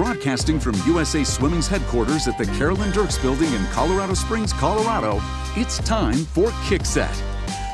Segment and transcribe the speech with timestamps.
[0.00, 5.20] Broadcasting from USA Swimming's headquarters at the Carolyn Dirks Building in Colorado Springs, Colorado,
[5.56, 7.14] it's time for Kickset.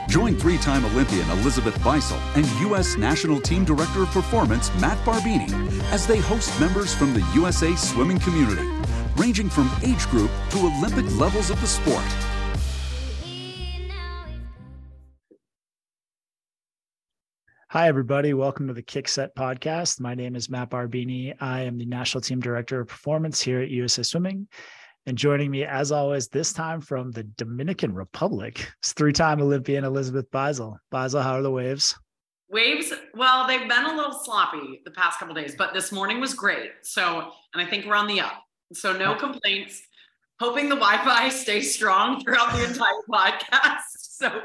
[0.08, 2.96] Join three time Olympian Elizabeth Beisel and U.S.
[2.96, 8.18] National Team Director of Performance Matt Barbini as they host members from the USA swimming
[8.18, 8.68] community,
[9.14, 12.35] ranging from age group to Olympic levels of the sport.
[17.76, 18.32] Hi, everybody.
[18.32, 20.00] Welcome to the Kickset podcast.
[20.00, 21.34] My name is Matt Barbini.
[21.42, 24.48] I am the National Team Director of Performance here at USA Swimming.
[25.04, 29.84] And joining me, as always, this time from the Dominican Republic, is three time Olympian
[29.84, 30.78] Elizabeth Beisel.
[30.90, 31.94] Beisel, how are the waves?
[32.48, 36.32] Waves, well, they've been a little sloppy the past couple days, but this morning was
[36.32, 36.70] great.
[36.80, 38.42] So, and I think we're on the up.
[38.72, 39.82] So, no complaints.
[40.38, 43.80] Hoping the Wi Fi stays strong throughout the entire podcast.
[43.94, 44.42] So,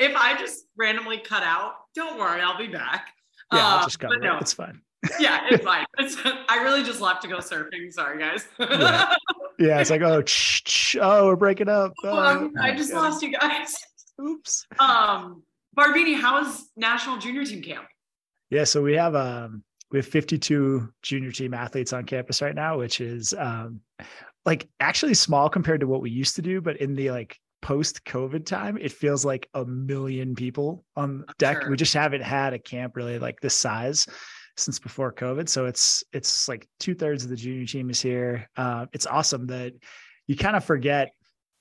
[0.00, 3.08] if I just randomly cut out, don't worry, I'll be back.
[3.52, 4.20] Yeah, I'll uh, just cover it.
[4.22, 4.38] No.
[4.38, 4.80] It's fine.
[5.18, 5.84] yeah, it's fine.
[5.98, 7.92] It's, I really just left to go surfing.
[7.92, 8.46] Sorry, guys.
[8.58, 9.14] yeah.
[9.58, 11.92] yeah, it's like, oh, ch- ch- oh, we're breaking up.
[12.04, 13.74] Oh, um, I just lost you guys.
[14.20, 14.66] Oops.
[14.78, 15.42] Um,
[15.76, 17.86] Barbini, how is national junior team camp?
[18.50, 22.78] Yeah, so we have um we have 52 junior team athletes on campus right now,
[22.78, 23.80] which is um
[24.44, 28.04] like actually small compared to what we used to do, but in the like post
[28.04, 31.62] COVID time, it feels like a million people on deck.
[31.62, 31.70] Sure.
[31.70, 34.06] We just haven't had a camp really like this size
[34.56, 35.48] since before COVID.
[35.48, 38.48] So it's it's like two thirds of the junior team is here.
[38.56, 39.74] Uh, it's awesome that
[40.26, 41.12] you kind of forget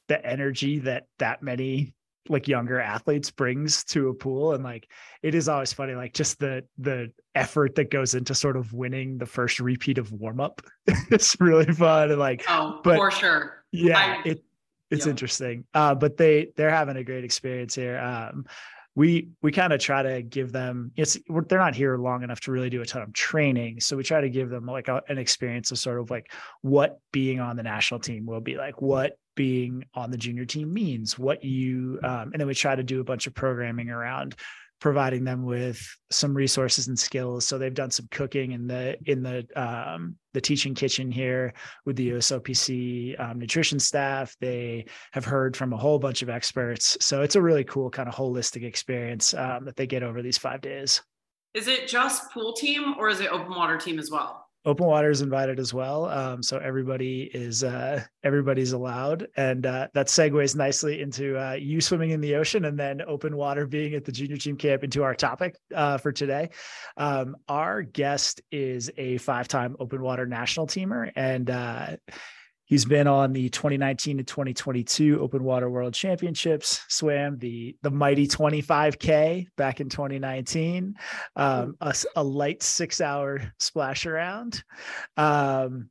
[0.08, 1.94] the energy that that many
[2.30, 4.88] like younger athletes brings to a pool and like
[5.24, 9.18] it is always funny like just the the effort that goes into sort of winning
[9.18, 10.62] the first repeat of warm up
[11.10, 14.44] it's really fun and like oh but for sure yeah I, it
[14.92, 15.12] it's yep.
[15.12, 15.66] interesting.
[15.74, 17.98] Uh, but they they're having a great experience here.
[17.98, 18.46] Um,
[18.94, 22.52] we we kind of try to give them it's they're not here long enough to
[22.52, 25.18] really do a ton of training so we try to give them like a, an
[25.18, 29.18] experience of sort of like what being on the national team will be like what
[29.36, 33.00] being on the junior team means what you um, and then we try to do
[33.00, 34.36] a bunch of programming around
[34.82, 37.46] providing them with some resources and skills.
[37.48, 41.54] So they've done some cooking in the in the um, the teaching kitchen here
[41.86, 44.36] with the USOPC um, nutrition staff.
[44.42, 46.98] They have heard from a whole bunch of experts.
[47.00, 50.38] So it's a really cool kind of holistic experience um, that they get over these
[50.38, 51.02] five days.
[51.54, 54.48] Is it just pool team or is it open water team as well?
[54.66, 59.88] Open water is invited as well um, so everybody is uh, everybody's allowed and uh,
[59.94, 63.94] that segues nicely into uh, you swimming in the ocean and then open water being
[63.94, 66.50] at the junior team camp into our topic uh, for today.
[66.98, 71.96] Um, our guest is a five-time open water national teamer and uh,
[72.72, 78.26] He's been on the 2019 to 2022 Open Water World Championships, swam the the mighty
[78.26, 80.96] 25K back in 2019,
[81.36, 84.64] um, a, a, light six hour splash around.
[85.18, 85.90] Um,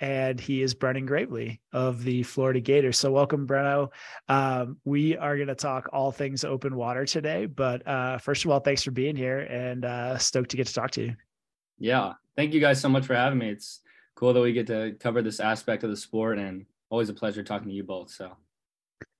[0.00, 2.98] and he is Brennan Gravley of the Florida Gators.
[2.98, 3.92] So, welcome, Breno.
[4.28, 7.46] Um, we are going to talk all things open water today.
[7.46, 10.74] But uh, first of all, thanks for being here and uh, stoked to get to
[10.74, 11.16] talk to you.
[11.78, 12.14] Yeah.
[12.34, 13.50] Thank you guys so much for having me.
[13.50, 13.80] It's
[14.16, 17.44] cool that we get to cover this aspect of the sport and always a pleasure
[17.44, 18.10] talking to you both.
[18.10, 18.32] So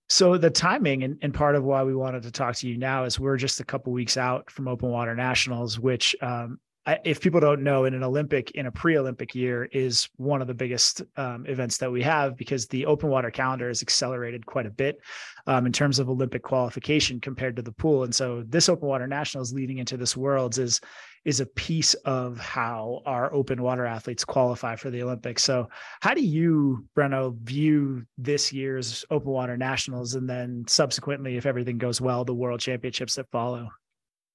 [0.08, 3.04] so the timing and, and part of why we wanted to talk to you now
[3.04, 6.60] is we're just a couple weeks out from Open Water Nationals, which um,
[7.04, 10.54] if people don't know, in an Olympic, in a pre-Olympic year, is one of the
[10.54, 14.70] biggest um, events that we have because the open water calendar is accelerated quite a
[14.70, 15.00] bit
[15.48, 18.04] um, in terms of Olympic qualification compared to the pool.
[18.04, 20.80] And so this Open Water Nationals leading into this Worlds is
[21.26, 25.42] is a piece of how our open water athletes qualify for the Olympics.
[25.42, 25.68] So
[26.00, 31.78] how do you, Breno, view this year's Open Water Nationals and then subsequently, if everything
[31.78, 33.68] goes well, the World Championships that follow?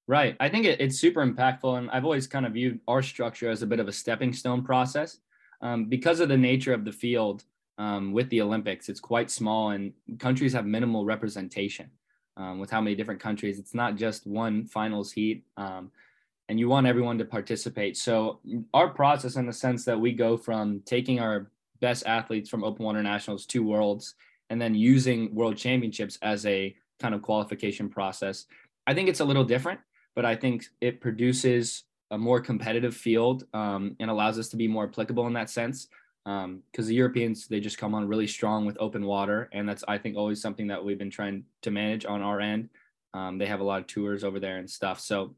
[0.06, 0.36] Right.
[0.38, 1.78] I think it, it's super impactful.
[1.78, 4.62] And I've always kind of viewed our structure as a bit of a stepping stone
[4.62, 5.16] process.
[5.62, 7.44] Um, because of the nature of the field
[7.78, 11.88] um, with the Olympics, it's quite small and countries have minimal representation
[12.36, 13.58] um, with how many different countries.
[13.58, 15.44] It's not just one finals heat.
[15.56, 15.90] Um,
[16.48, 17.96] and you want everyone to participate.
[17.96, 18.40] So,
[18.74, 21.50] our process, in the sense that we go from taking our
[21.80, 24.14] best athletes from Open Water Nationals to Worlds
[24.50, 28.46] and then using World Championships as a kind of qualification process,
[28.86, 29.80] I think it's a little different
[30.14, 34.68] but I think it produces a more competitive field um, and allows us to be
[34.68, 35.88] more applicable in that sense.
[36.24, 39.82] Because um, the Europeans, they just come on really strong with open water, and that's
[39.88, 42.68] I think always something that we've been trying to manage on our end.
[43.12, 45.34] Um, they have a lot of tours over there and stuff, so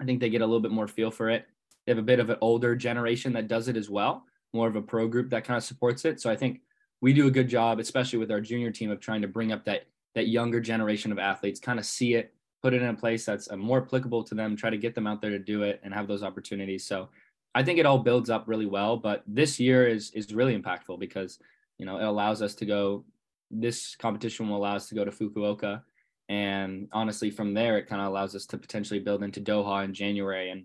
[0.00, 1.46] I think they get a little bit more feel for it.
[1.86, 4.76] They have a bit of an older generation that does it as well, more of
[4.76, 6.20] a pro group that kind of supports it.
[6.20, 6.60] So I think
[7.00, 9.64] we do a good job, especially with our junior team, of trying to bring up
[9.66, 12.32] that that younger generation of athletes, kind of see it,
[12.62, 15.06] put it in a place that's uh, more applicable to them, try to get them
[15.06, 16.86] out there to do it and have those opportunities.
[16.86, 17.08] So
[17.54, 18.96] I think it all builds up really well.
[18.96, 21.38] But this year is is really impactful because
[21.78, 23.04] you know it allows us to go.
[23.50, 25.82] This competition will allow us to go to Fukuoka,
[26.28, 29.94] and honestly, from there it kind of allows us to potentially build into Doha in
[29.94, 30.64] January, and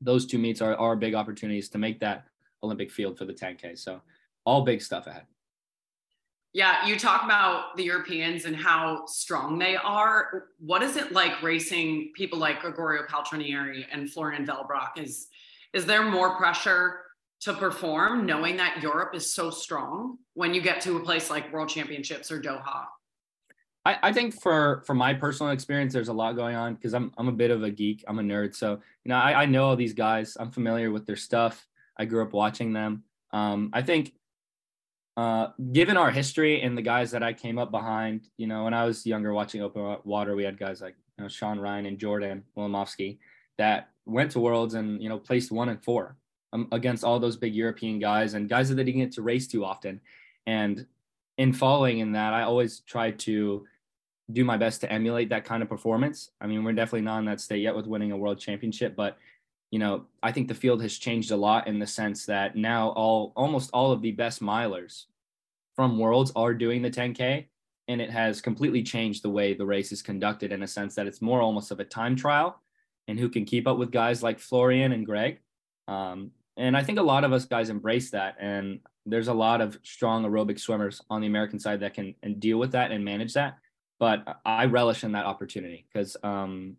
[0.00, 2.26] those two meets are are big opportunities to make that
[2.62, 3.78] Olympic field for the 10K.
[3.78, 4.00] So
[4.44, 5.26] all big stuff ahead.
[6.52, 10.48] Yeah, you talk about the Europeans and how strong they are.
[10.58, 14.98] What is it like racing people like Gregorio Paltrinieri and Florian Wellbrock?
[14.98, 15.28] Is
[15.72, 17.02] is there more pressure
[17.42, 21.52] to perform knowing that Europe is so strong when you get to a place like
[21.52, 22.86] World Championships or Doha?
[23.90, 27.12] I, I think for for my personal experience, there's a lot going on because I'm
[27.18, 28.04] I'm a bit of a geek.
[28.06, 30.36] I'm a nerd, so you know I, I know all these guys.
[30.38, 31.66] I'm familiar with their stuff.
[31.98, 33.04] I grew up watching them.
[33.32, 34.12] Um, I think
[35.16, 38.74] uh, given our history and the guys that I came up behind, you know, when
[38.74, 41.98] I was younger watching open water, we had guys like you know, Sean Ryan and
[41.98, 43.18] Jordan Wilimovsky
[43.58, 46.16] that went to worlds and, you know, placed one and four
[46.52, 49.46] um, against all those big European guys and guys that they didn't get to race
[49.46, 50.00] too often.
[50.46, 50.86] And
[51.36, 53.66] in following in that, I always try to
[54.32, 56.30] do my best to emulate that kind of performance.
[56.40, 59.18] I mean, we're definitely not in that state yet with winning a world championship, but
[59.70, 62.88] you know, I think the field has changed a lot in the sense that now
[62.90, 65.04] all almost all of the best milers
[65.76, 67.46] from Worlds are doing the 10K,
[67.88, 71.06] and it has completely changed the way the race is conducted in a sense that
[71.06, 72.60] it's more almost of a time trial,
[73.06, 75.38] and who can keep up with guys like Florian and Greg.
[75.86, 79.60] Um, and I think a lot of us guys embrace that, and there's a lot
[79.60, 83.04] of strong aerobic swimmers on the American side that can and deal with that and
[83.04, 83.56] manage that.
[84.00, 86.76] But I relish in that opportunity because um,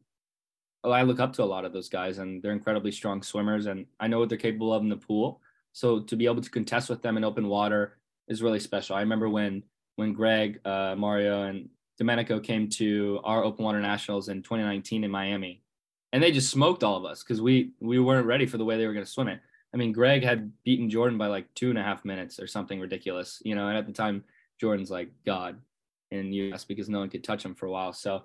[0.83, 3.85] I look up to a lot of those guys and they're incredibly strong swimmers and
[3.99, 5.39] I know what they're capable of in the pool.
[5.71, 7.97] So to be able to contest with them in open water
[8.27, 8.95] is really special.
[8.95, 9.63] I remember when
[9.97, 15.11] when Greg, uh, Mario, and Domenico came to our open water nationals in 2019 in
[15.11, 15.61] Miami,
[16.11, 18.77] and they just smoked all of us because we we weren't ready for the way
[18.77, 19.39] they were going to swim it.
[19.73, 22.79] I mean, Greg had beaten Jordan by like two and a half minutes or something
[22.79, 23.67] ridiculous, you know.
[23.67, 24.23] And at the time,
[24.59, 25.59] Jordan's like God
[26.11, 27.93] in US because no one could touch them for a while.
[27.93, 28.23] So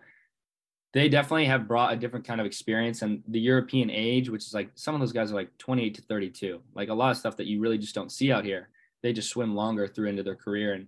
[0.92, 4.54] they definitely have brought a different kind of experience and the European age, which is
[4.54, 7.36] like some of those guys are like 28 to 32, like a lot of stuff
[7.36, 8.68] that you really just don't see out here.
[9.02, 10.86] They just swim longer through into their career and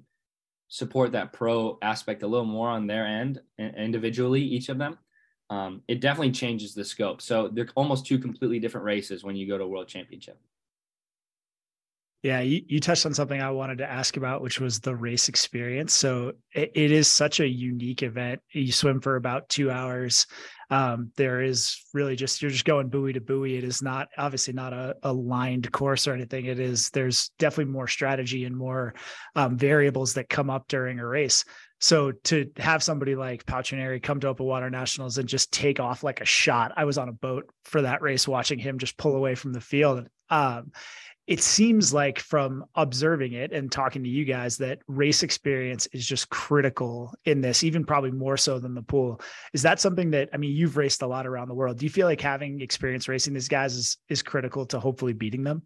[0.68, 4.98] support that pro aspect a little more on their end individually, each of them.
[5.50, 7.22] Um, it definitely changes the scope.
[7.22, 10.38] So they're almost two completely different races when you go to a world championship.
[12.22, 15.28] Yeah, you, you touched on something I wanted to ask about, which was the race
[15.28, 15.94] experience.
[15.94, 18.40] So it, it is such a unique event.
[18.52, 20.26] You swim for about two hours.
[20.70, 23.56] Um, there is really just you're just going buoy to buoy.
[23.56, 26.46] It is not obviously not a, a lined course or anything.
[26.46, 28.94] It is there's definitely more strategy and more
[29.36, 31.44] um, variables that come up during a race.
[31.80, 36.02] So to have somebody like Paltrinieri come to Open Water Nationals and just take off
[36.02, 39.14] like a shot, I was on a boat for that race watching him just pull
[39.14, 40.08] away from the field.
[40.28, 40.72] Um,
[41.28, 46.06] it seems like from observing it and talking to you guys that race experience is
[46.06, 49.20] just critical in this even probably more so than the pool.
[49.52, 51.78] Is that something that i mean you've raced a lot around the world.
[51.78, 55.44] Do you feel like having experience racing these guys is is critical to hopefully beating
[55.44, 55.62] them?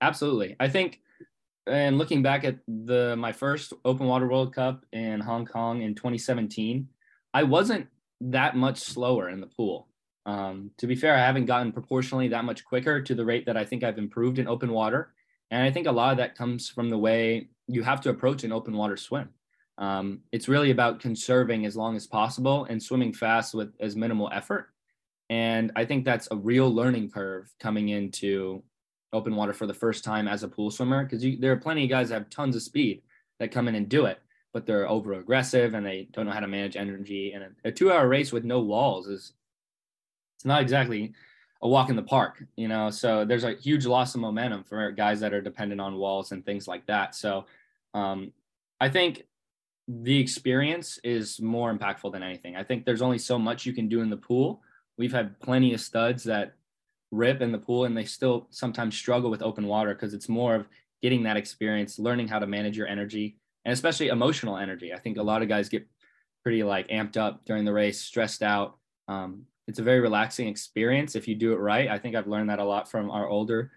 [0.00, 0.54] Absolutely.
[0.60, 1.00] I think
[1.66, 5.96] and looking back at the my first open water world cup in hong kong in
[5.96, 6.86] 2017
[7.34, 7.88] i wasn't
[8.20, 9.88] that much slower in the pool
[10.26, 13.56] um, to be fair, I haven't gotten proportionally that much quicker to the rate that
[13.56, 15.14] I think I've improved in open water.
[15.52, 18.42] And I think a lot of that comes from the way you have to approach
[18.42, 19.30] an open water swim.
[19.78, 24.28] Um, it's really about conserving as long as possible and swimming fast with as minimal
[24.32, 24.70] effort.
[25.30, 28.64] And I think that's a real learning curve coming into
[29.12, 31.90] open water for the first time as a pool swimmer because there are plenty of
[31.90, 33.02] guys that have tons of speed
[33.38, 34.18] that come in and do it,
[34.52, 37.32] but they're over aggressive and they don't know how to manage energy.
[37.32, 39.32] And a, a two hour race with no walls is
[40.36, 41.12] it's not exactly
[41.62, 42.90] a walk in the park, you know.
[42.90, 46.44] So there's a huge loss of momentum for guys that are dependent on walls and
[46.44, 47.14] things like that.
[47.14, 47.46] So
[47.94, 48.32] um,
[48.80, 49.24] I think
[49.88, 52.56] the experience is more impactful than anything.
[52.56, 54.62] I think there's only so much you can do in the pool.
[54.98, 56.54] We've had plenty of studs that
[57.12, 60.54] rip in the pool and they still sometimes struggle with open water because it's more
[60.54, 60.68] of
[61.02, 64.92] getting that experience, learning how to manage your energy and especially emotional energy.
[64.92, 65.86] I think a lot of guys get
[66.42, 68.78] pretty like amped up during the race, stressed out.
[69.08, 71.88] Um, it's a very relaxing experience if you do it right.
[71.88, 73.72] I think I've learned that a lot from our older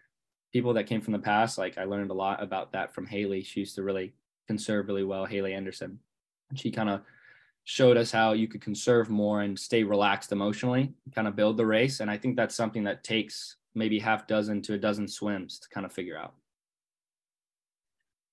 [0.54, 1.58] people that came from the past.
[1.58, 3.44] Like I learned a lot about that from Haley.
[3.44, 4.14] She used to really
[4.48, 6.00] conserve really well, Haley Anderson.
[6.56, 7.02] She kind of
[7.64, 11.66] showed us how you could conserve more and stay relaxed emotionally, kind of build the
[11.66, 12.00] race.
[12.00, 15.70] And I think that's something that takes maybe half dozen to a dozen swims to
[15.70, 16.34] kind of figure out.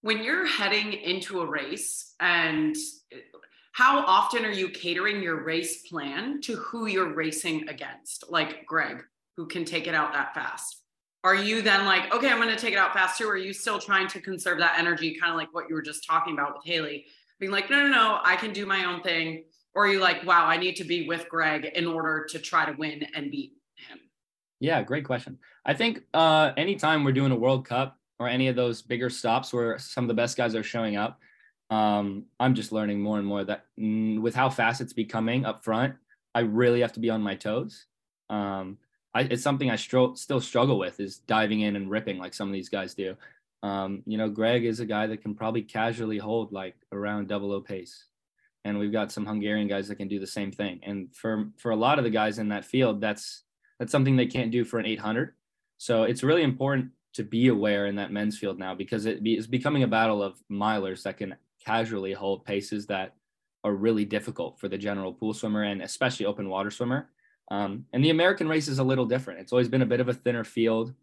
[0.00, 2.76] When you're heading into a race and
[3.76, 9.02] how often are you catering your race plan to who you're racing against like greg
[9.36, 10.82] who can take it out that fast
[11.26, 13.26] are you then like, okay, I'm going to take it out fast too?
[13.26, 15.82] Or are you still trying to conserve that energy, kind of like what you were
[15.82, 17.06] just talking about with Haley,
[17.40, 19.42] being like, no, no, no, I can do my own thing?
[19.74, 22.64] Or are you like, wow, I need to be with Greg in order to try
[22.64, 23.98] to win and beat him?
[24.60, 25.38] Yeah, great question.
[25.64, 29.52] I think uh, anytime we're doing a World Cup or any of those bigger stops
[29.52, 31.18] where some of the best guys are showing up,
[31.70, 35.64] um, I'm just learning more and more that mm, with how fast it's becoming up
[35.64, 35.94] front,
[36.34, 37.86] I really have to be on my toes.
[38.30, 38.78] Um,
[39.14, 42.48] I, it's something I stro- still struggle with is diving in and ripping like some
[42.48, 43.16] of these guys do.
[43.62, 47.52] Um, you know, Greg is a guy that can probably casually hold like around double
[47.52, 48.04] O pace.
[48.64, 50.80] And we've got some Hungarian guys that can do the same thing.
[50.82, 53.44] And for for a lot of the guys in that field, that's
[53.78, 55.34] that's something they can't do for an 800.
[55.78, 59.46] So it's really important to be aware in that men's field now because it is
[59.46, 63.14] becoming a battle of milers that can casually hold paces that
[63.64, 67.10] are really difficult for the general pool swimmer and especially open water swimmer.
[67.50, 69.40] Um, and the American race is a little different.
[69.40, 70.94] It's always been a bit of a thinner field.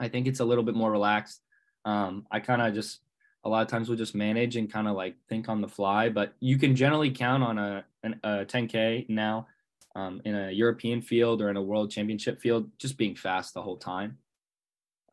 [0.00, 1.42] I think it's a little bit more relaxed.
[1.84, 3.00] Um, I kind of just
[3.44, 6.08] a lot of times we'll just manage and kind of like think on the fly,
[6.08, 9.46] but you can generally count on a, an, a 10K now
[9.94, 13.62] um, in a European field or in a world championship field, just being fast the
[13.62, 14.18] whole time.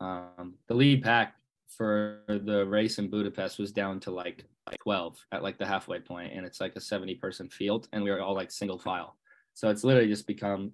[0.00, 1.36] Um, the lead pack
[1.68, 6.32] for the race in Budapest was down to like 12 at like the halfway point,
[6.34, 9.16] and it's like a 70 person field, and we were all like single file.
[9.54, 10.72] So it's literally just become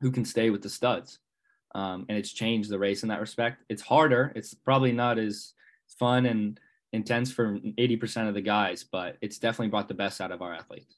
[0.00, 1.18] who can stay with the studs.
[1.74, 3.64] Um, and it's changed the race in that respect.
[3.68, 4.32] It's harder.
[4.34, 5.52] It's probably not as
[5.98, 6.58] fun and
[6.92, 10.54] intense for 80% of the guys, but it's definitely brought the best out of our
[10.54, 10.96] athletes.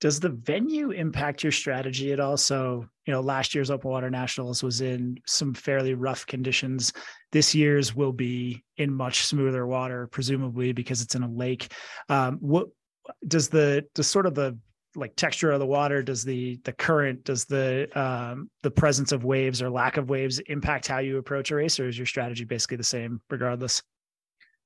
[0.00, 2.36] Does the venue impact your strategy at all?
[2.36, 6.92] So, you know, last year's Open Water Nationals was in some fairly rough conditions.
[7.32, 11.72] This year's will be in much smoother water, presumably because it's in a lake.
[12.08, 12.68] Um, what
[13.26, 14.58] does the does sort of the
[14.96, 19.24] like texture of the water does the the current does the um the presence of
[19.24, 22.44] waves or lack of waves impact how you approach a race or is your strategy
[22.44, 23.82] basically the same regardless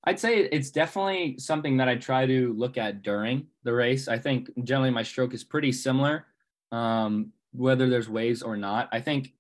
[0.04, 4.18] i'd say it's definitely something that i try to look at during the race i
[4.18, 6.26] think generally my stroke is pretty similar
[6.72, 9.32] um whether there's waves or not i think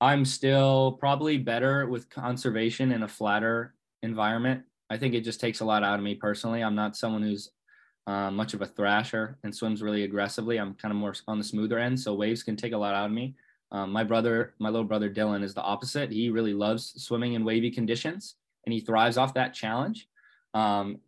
[0.00, 5.60] i'm still probably better with conservation in a flatter environment i think it just takes
[5.60, 7.50] a lot out of me personally i'm not someone who's
[8.06, 10.58] uh, much of a thrasher and swims really aggressively.
[10.58, 13.06] I'm kind of more on the smoother end, so waves can take a lot out
[13.06, 13.34] of me.
[13.72, 16.12] Um, my brother, my little brother Dylan, is the opposite.
[16.12, 20.08] He really loves swimming in wavy conditions, and he thrives off that challenge.
[20.52, 20.98] Um,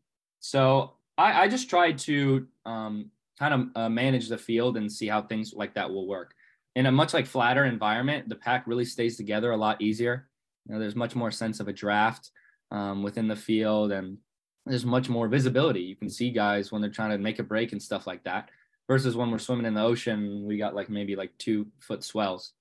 [0.40, 5.08] so I, I, just try to um, kind of uh, manage the field and see
[5.08, 6.34] how things like that will work.
[6.76, 10.28] In a much like flatter environment, the pack really stays together a lot easier.
[10.66, 12.30] You know, there's much more sense of a draft
[12.70, 14.18] um, within the field, and
[14.66, 15.80] there's much more visibility.
[15.80, 18.50] You can see guys when they're trying to make a break and stuff like that.
[18.86, 22.52] Versus when we're swimming in the ocean, we got like maybe like two foot swells,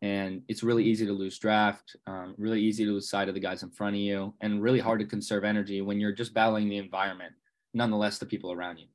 [0.00, 3.40] and it's really easy to lose draft, um, really easy to lose sight of the
[3.40, 6.68] guys in front of you, and really hard to conserve energy when you're just battling
[6.68, 7.32] the environment,
[7.74, 8.86] nonetheless the people around you.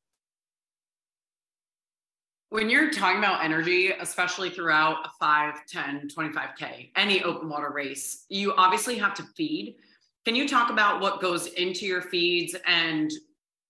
[2.49, 8.25] When you're talking about energy, especially throughout a 5, 10, 25K, any open water race,
[8.29, 9.75] you obviously have to feed
[10.25, 13.11] can you talk about what goes into your feeds and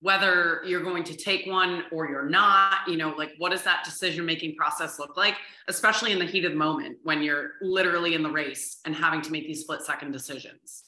[0.02, 2.88] whether you're going to take one or you're not?
[2.88, 5.36] You know, like what does that decision making process look like,
[5.68, 9.22] especially in the heat of the moment when you're literally in the race and having
[9.22, 10.84] to make these split second decisions?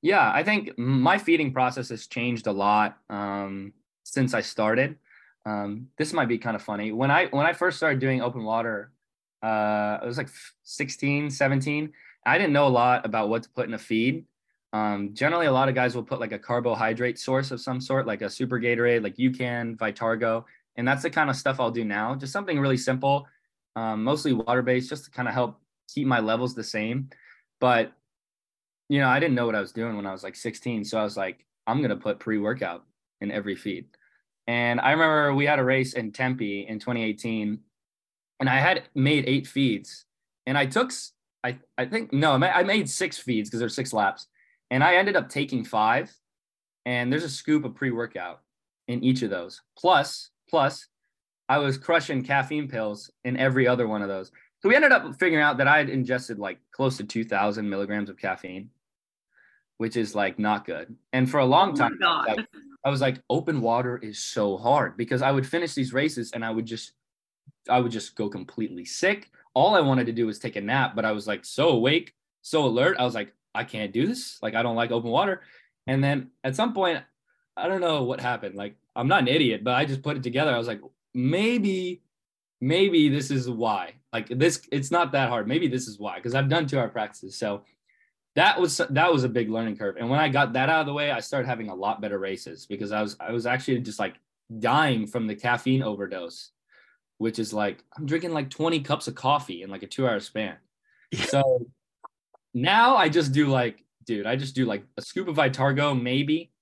[0.00, 3.72] Yeah, I think my feeding process has changed a lot um,
[4.04, 4.96] since I started.
[5.44, 6.92] Um, this might be kind of funny.
[6.92, 8.92] When I when I first started doing open water,
[9.42, 10.28] uh, it was like
[10.64, 11.92] 16, 17.
[12.26, 14.24] I didn't know a lot about what to put in a feed.
[14.72, 18.06] Um, generally, a lot of guys will put like a carbohydrate source of some sort,
[18.06, 20.44] like a super Gatorade, like UCAN, Vitargo,
[20.76, 22.14] and that's the kind of stuff I'll do now.
[22.14, 23.26] Just something really simple,
[23.76, 25.60] um, mostly water based, just to kind of help
[25.92, 27.08] keep my levels the same.
[27.60, 27.92] But
[28.88, 30.98] you know, I didn't know what I was doing when I was like 16, so
[30.98, 32.84] I was like, I'm gonna put pre workout
[33.20, 33.86] in every feed.
[34.46, 37.58] And I remember we had a race in Tempe in 2018,
[38.40, 40.04] and I had made eight feeds,
[40.46, 40.92] and I took
[41.42, 44.26] I I think no, I made six feeds because there's six laps
[44.70, 46.12] and I ended up taking five,
[46.86, 48.40] and there's a scoop of pre workout
[48.86, 49.62] in each of those.
[49.76, 50.86] Plus, plus,
[51.48, 54.30] I was crushing caffeine pills in every other one of those.
[54.60, 58.10] So we ended up figuring out that I had ingested like close to 2,000 milligrams
[58.10, 58.70] of caffeine,
[59.78, 60.94] which is like not good.
[61.12, 62.44] And for a long oh time, I,
[62.84, 66.44] I was like, open water is so hard because I would finish these races and
[66.44, 66.92] I would just,
[67.68, 69.30] I would just go completely sick.
[69.54, 72.14] All I wanted to do was take a nap, but I was like so awake,
[72.42, 72.96] so alert.
[72.98, 74.38] I was like, I can't do this.
[74.42, 75.42] Like I don't like open water.
[75.86, 77.02] And then at some point,
[77.56, 78.54] I don't know what happened.
[78.54, 80.54] Like I'm not an idiot, but I just put it together.
[80.54, 80.80] I was like,
[81.14, 82.02] maybe
[82.60, 83.94] maybe this is why.
[84.12, 85.46] Like this, it's not that hard.
[85.46, 87.36] Maybe this is why, because I've done two hour practices.
[87.36, 87.62] So
[88.36, 89.96] that was that was a big learning curve.
[89.98, 92.18] And when I got that out of the way, I started having a lot better
[92.18, 94.14] races because I was I was actually just like
[94.58, 96.52] dying from the caffeine overdose,
[97.18, 100.20] which is like I'm drinking like 20 cups of coffee in like a two hour
[100.20, 100.56] span.
[101.14, 101.66] So
[102.62, 106.52] now I just do like, dude, I just do like a scoop of Vitargo, maybe,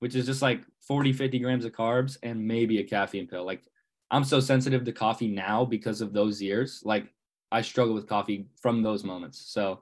[0.00, 3.44] which is just like 40, 50 grams of carbs and maybe a caffeine pill.
[3.44, 3.62] Like
[4.10, 6.82] I'm so sensitive to coffee now because of those years.
[6.84, 7.06] Like
[7.50, 9.40] I struggle with coffee from those moments.
[9.46, 9.80] So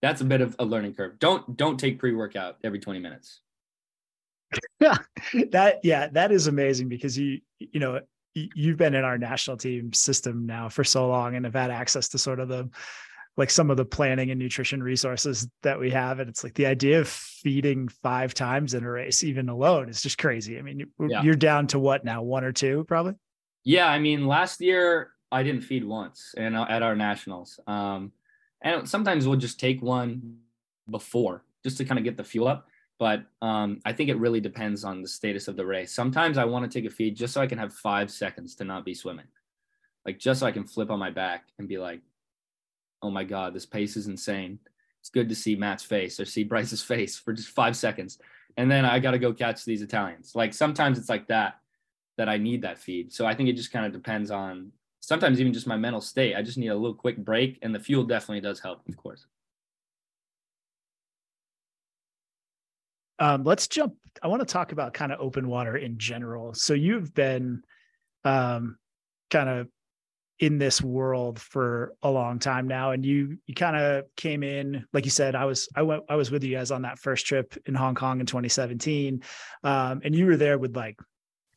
[0.00, 1.18] that's a bit of a learning curve.
[1.18, 3.40] Don't don't take pre-workout every 20 minutes.
[4.80, 4.98] Yeah.
[5.50, 8.00] that yeah, that is amazing because you you know,
[8.34, 12.08] you've been in our national team system now for so long and have had access
[12.08, 12.68] to sort of the
[13.36, 16.18] like some of the planning and nutrition resources that we have.
[16.20, 20.02] And it's like the idea of feeding five times in a race, even alone, is
[20.02, 20.58] just crazy.
[20.58, 21.22] I mean, yeah.
[21.22, 23.14] you're down to what now, one or two, probably?
[23.64, 23.86] Yeah.
[23.86, 27.58] I mean, last year I didn't feed once and at our nationals.
[27.66, 28.12] Um,
[28.62, 30.38] and sometimes we'll just take one
[30.90, 32.68] before just to kind of get the fuel up.
[32.98, 35.92] But um, I think it really depends on the status of the race.
[35.92, 38.64] Sometimes I want to take a feed just so I can have five seconds to
[38.64, 39.26] not be swimming,
[40.06, 42.00] like just so I can flip on my back and be like,
[43.02, 44.58] oh my God, this pace is insane.
[45.00, 48.18] It's good to see Matt's face or see Bryce's face for just five seconds.
[48.56, 50.32] And then I got to go catch these Italians.
[50.34, 51.58] Like sometimes it's like that,
[52.18, 53.12] that I need that feed.
[53.12, 56.34] So I think it just kind of depends on sometimes even just my mental state.
[56.36, 59.26] I just need a little quick break, and the fuel definitely does help, of course.
[63.18, 63.94] Um, let's jump.
[64.22, 66.54] I want to talk about kind of open water in general.
[66.54, 67.62] So you've been
[68.24, 68.78] um,
[69.30, 69.68] kind of
[70.42, 72.90] in this world for a long time now.
[72.90, 76.16] And you you kind of came in like you said i was i went i
[76.16, 79.22] was with you guys on that first trip in hong kong in 2017
[79.62, 80.98] um, and you were there with like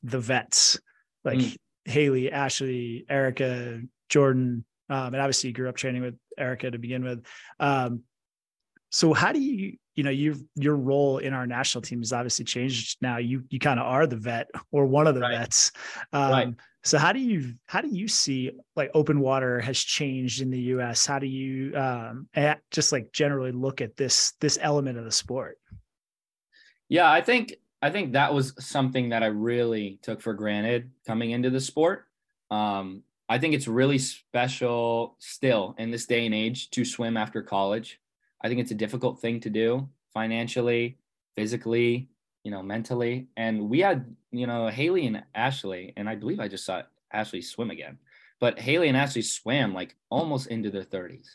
[0.04, 0.80] the vets
[1.24, 1.58] like mm.
[1.86, 7.04] haley ashley erica jordan um, and obviously you grew up training with erica to begin
[7.04, 7.26] with.
[7.60, 8.04] Um,
[8.96, 12.46] so how do you you know your your role in our national team has obviously
[12.46, 13.18] changed now.
[13.18, 15.40] You you kind of are the vet or one of the right.
[15.40, 15.74] vets.
[16.14, 16.54] Um, right.
[16.82, 20.60] so how do you how do you see like open water has changed in the
[20.60, 22.30] us how do you um
[22.72, 25.58] just like generally look at this this element of the sport?
[26.88, 31.32] Yeah i think i think that was something that i really took for granted coming
[31.32, 32.06] into the sport.
[32.50, 37.42] Um i think it's really special still in this day and age to swim after
[37.42, 38.00] college
[38.46, 41.00] I think it's a difficult thing to do financially,
[41.36, 42.10] physically,
[42.44, 43.28] you know, mentally.
[43.36, 47.42] And we had, you know, Haley and Ashley, and I believe I just saw Ashley
[47.42, 47.98] swim again,
[48.40, 51.28] but Haley and Ashley swam like almost into their 30s.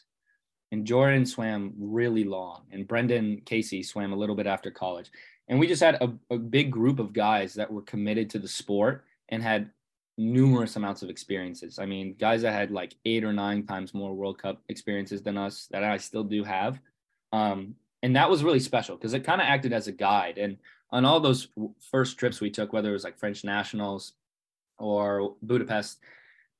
[0.70, 5.10] And Jordan swam really long, and Brendan Casey swam a little bit after college.
[5.48, 8.46] And we just had a, a big group of guys that were committed to the
[8.46, 9.70] sport and had
[10.16, 11.80] numerous amounts of experiences.
[11.80, 15.36] I mean, guys that had like eight or nine times more World Cup experiences than
[15.36, 16.78] us that I still do have.
[17.32, 20.38] Um, and that was really special because it kind of acted as a guide.
[20.38, 20.56] And
[20.90, 21.48] on all those
[21.90, 24.14] first trips we took, whether it was like French nationals
[24.78, 26.00] or Budapest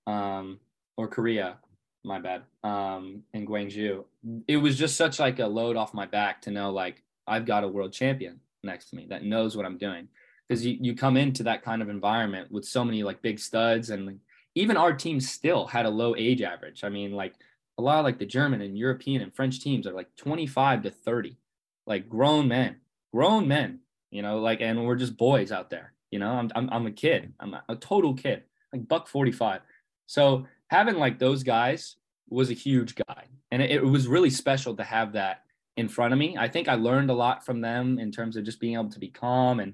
[0.06, 0.61] um,
[0.96, 1.56] or Korea,
[2.04, 4.04] my bad, um, in Gwangju,
[4.46, 7.64] it was just such like a load off my back to know like I've got
[7.64, 10.09] a world champion next to me that knows what I'm doing.
[10.48, 13.90] Because you, you come into that kind of environment with so many like big studs
[13.90, 14.16] and like,
[14.56, 16.83] even our team still had a low age average.
[16.83, 17.35] I mean, like
[17.80, 21.38] a lot like the German and European and French teams are like 25 to 30,
[21.86, 22.76] like grown men,
[23.12, 26.68] grown men, you know, like, and we're just boys out there, you know, I'm, I'm,
[26.70, 27.32] I'm a kid.
[27.40, 29.62] I'm a, total kid, like buck 45.
[30.06, 31.96] So having like those guys
[32.28, 33.24] was a huge guy.
[33.50, 35.44] And it, it was really special to have that
[35.78, 36.36] in front of me.
[36.38, 38.98] I think I learned a lot from them in terms of just being able to
[38.98, 39.72] be calm and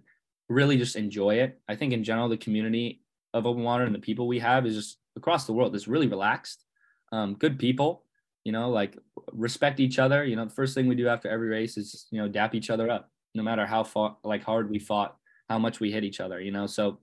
[0.48, 1.58] really just enjoy it.
[1.68, 3.00] I think in general, the community
[3.34, 6.06] of open water and the people we have is just across the world is really
[6.06, 6.65] relaxed
[7.12, 8.04] um, good people,
[8.44, 8.96] you know, like
[9.32, 10.24] respect each other.
[10.24, 12.70] You know, the first thing we do after every race is, you know, dap each
[12.70, 15.16] other up, no matter how fought, like hard we fought,
[15.48, 16.66] how much we hit each other, you know.
[16.66, 16.98] So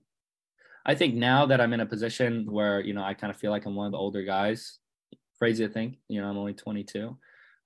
[0.86, 3.50] I think now that I'm in a position where, you know, I kind of feel
[3.50, 4.78] like I'm one of the older guys,
[5.38, 7.16] crazy to think, you know, I'm only 22.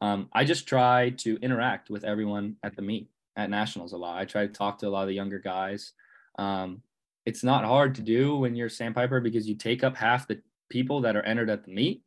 [0.00, 4.18] Um, I just try to interact with everyone at the meet at nationals a lot.
[4.18, 5.92] I try to talk to a lot of the younger guys.
[6.38, 6.82] Um,
[7.26, 11.00] it's not hard to do when you're sandpiper because you take up half the people
[11.00, 12.02] that are entered at the meet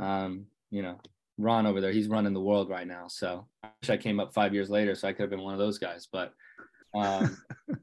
[0.00, 0.98] um, you know,
[1.38, 3.06] Ron over there, he's running the world right now.
[3.08, 5.52] So I wish I came up five years later so I could have been one
[5.52, 6.08] of those guys.
[6.10, 6.34] But
[6.94, 7.36] um,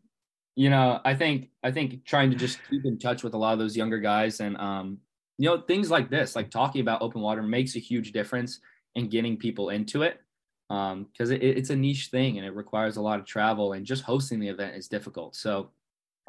[0.56, 3.53] you know, I think I think trying to just keep in touch with a lot
[3.53, 4.97] of those younger guys and um,
[5.38, 8.60] you know, things like this, like talking about open water makes a huge difference
[8.95, 10.19] in getting people into it.
[10.69, 13.86] Um, because it, it's a niche thing and it requires a lot of travel and
[13.86, 15.34] just hosting the event is difficult.
[15.36, 15.69] So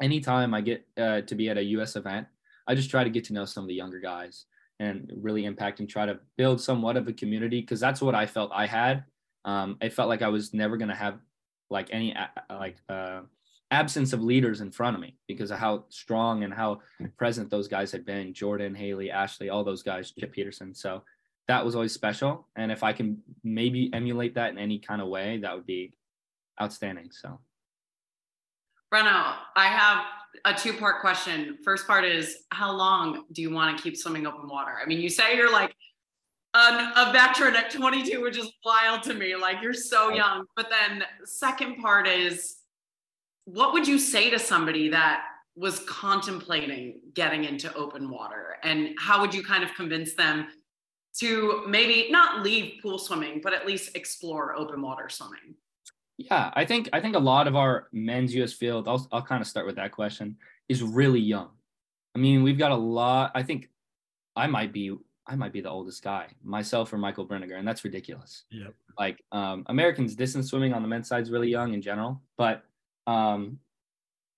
[0.01, 2.25] anytime I get uh, to be at a US event,
[2.65, 4.45] I just try to get to know some of the younger guys
[4.79, 8.25] and really impact and try to build somewhat of a community because that's what I
[8.25, 9.03] felt I had.
[9.45, 11.19] Um, I felt like I was never going to have
[11.69, 12.15] like any
[12.49, 13.21] like uh,
[13.71, 16.79] absence of leaders in front of me because of how strong and how
[17.17, 20.73] present those guys had been Jordan, Haley, Ashley, all those guys, Chip Peterson.
[20.73, 21.03] So
[21.47, 22.47] that was always special.
[22.55, 25.93] And if I can maybe emulate that in any kind of way, that would be
[26.61, 27.09] outstanding.
[27.11, 27.39] So,
[28.93, 30.05] Brenno, I have
[30.45, 31.57] a two part question.
[31.63, 34.77] First part is how long do you want to keep swimming open water?
[34.81, 35.73] I mean, you say you're like
[36.53, 39.35] an, a veteran at 22, which is wild to me.
[39.35, 40.45] Like you're so young.
[40.55, 42.57] But then, second part is
[43.45, 45.23] what would you say to somebody that
[45.55, 48.57] was contemplating getting into open water?
[48.63, 50.47] And how would you kind of convince them
[51.19, 55.55] to maybe not leave pool swimming, but at least explore open water swimming?
[56.19, 59.41] Yeah, I think I think a lot of our men's US field, I'll I'll kind
[59.41, 60.35] of start with that question,
[60.67, 61.49] is really young.
[62.13, 63.31] I mean, we've got a lot.
[63.33, 63.69] I think
[64.35, 67.83] I might be I might be the oldest guy, myself or Michael Brinegar, and that's
[67.83, 68.43] ridiculous.
[68.51, 68.73] Yep.
[68.97, 72.63] Like um, Americans distance swimming on the men's side is really young in general, but
[73.07, 73.59] um,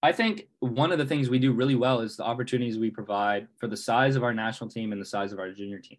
[0.04, 3.48] I think one of the things we do really well is the opportunities we provide
[3.58, 5.98] for the size of our national team and the size of our junior team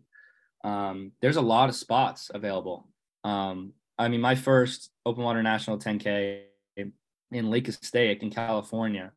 [0.64, 2.88] um, there's a lot of spots available.
[3.24, 6.42] Um, I mean, my first open water national 10K
[6.76, 9.12] in Lake Castaic in California,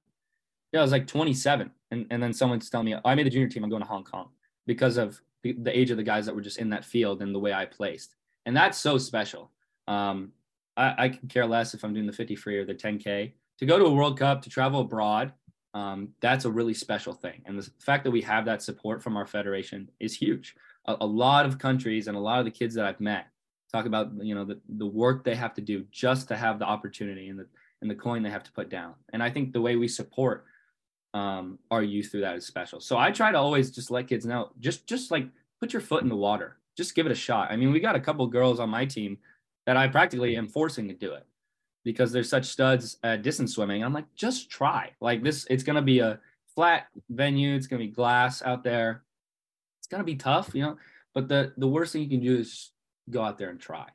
[0.71, 1.71] yeah, I was like 27.
[1.91, 4.03] And, and then someone's telling me, I made the junior team, I'm going to Hong
[4.03, 4.29] Kong
[4.65, 7.33] because of the, the age of the guys that were just in that field and
[7.33, 8.15] the way I placed.
[8.45, 9.51] And that's so special.
[9.87, 10.31] Um,
[10.75, 13.33] I, I can care less if I'm doing the 50 free or the 10K.
[13.59, 15.31] To go to a World Cup, to travel abroad,
[15.73, 17.41] um, that's a really special thing.
[17.45, 20.55] And the fact that we have that support from our federation is huge
[20.87, 23.27] a, a lot of countries and a lot of the kids that I've met
[23.75, 26.65] talk about you know the, the work they have to do just to have the
[26.65, 27.47] opportunity and the
[27.81, 28.93] and the coin they have to put down.
[29.13, 30.45] And I think the way we support
[31.13, 32.79] um, our youth through that is special.
[32.79, 35.27] So I try to always just let kids know, just just like
[35.59, 37.51] put your foot in the water, just give it a shot.
[37.51, 39.17] I mean, we got a couple girls on my team
[39.65, 41.25] that I practically am forcing to do it
[41.83, 43.83] because they're such studs at distance swimming.
[43.83, 44.91] I'm like, just try.
[45.01, 46.19] Like this, it's gonna be a
[46.55, 47.55] flat venue.
[47.55, 49.05] It's gonna be glass out there
[49.85, 50.77] it's gonna be tough, you know.
[51.13, 52.71] But the the worst thing you can do is
[53.09, 53.87] go out there and try.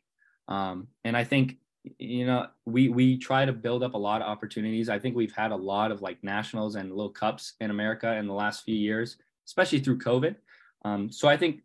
[0.49, 1.59] Um, and I think
[1.99, 4.89] you know we we try to build up a lot of opportunities.
[4.89, 8.27] I think we've had a lot of like nationals and little cups in America in
[8.27, 10.37] the last few years, especially through COVID.
[10.85, 11.63] Um, so I think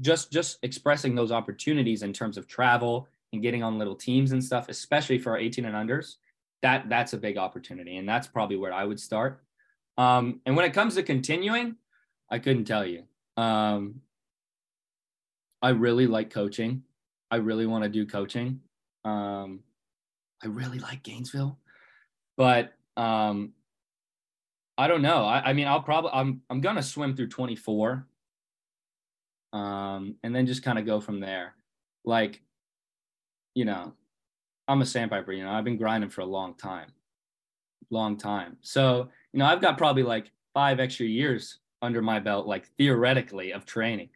[0.00, 4.42] just just expressing those opportunities in terms of travel and getting on little teams and
[4.42, 6.16] stuff, especially for our 18 and unders,
[6.62, 9.42] that that's a big opportunity, and that's probably where I would start.
[9.98, 11.76] Um, and when it comes to continuing,
[12.30, 13.04] I couldn't tell you.
[13.36, 14.00] Um,
[15.62, 16.82] I really like coaching.
[17.30, 18.60] I really want to do coaching.
[19.04, 19.60] Um,
[20.42, 21.58] I really like Gainesville,
[22.36, 23.52] but um,
[24.78, 25.24] I don't know.
[25.24, 28.06] I, I mean, I'll probably I'm I'm gonna swim through 24,
[29.52, 31.54] um, and then just kind of go from there.
[32.04, 32.40] Like,
[33.54, 33.92] you know,
[34.66, 35.32] I'm a sandpiper.
[35.32, 36.88] You know, I've been grinding for a long time,
[37.90, 38.56] long time.
[38.62, 43.52] So you know, I've got probably like five extra years under my belt, like theoretically,
[43.52, 44.08] of training.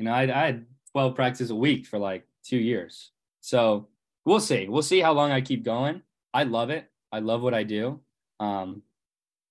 [0.00, 3.10] You know, I, I had 12 practices a week for like two years.
[3.42, 3.88] So
[4.24, 4.66] we'll see.
[4.66, 6.00] We'll see how long I keep going.
[6.32, 6.86] I love it.
[7.12, 8.00] I love what I do.
[8.40, 8.80] Um,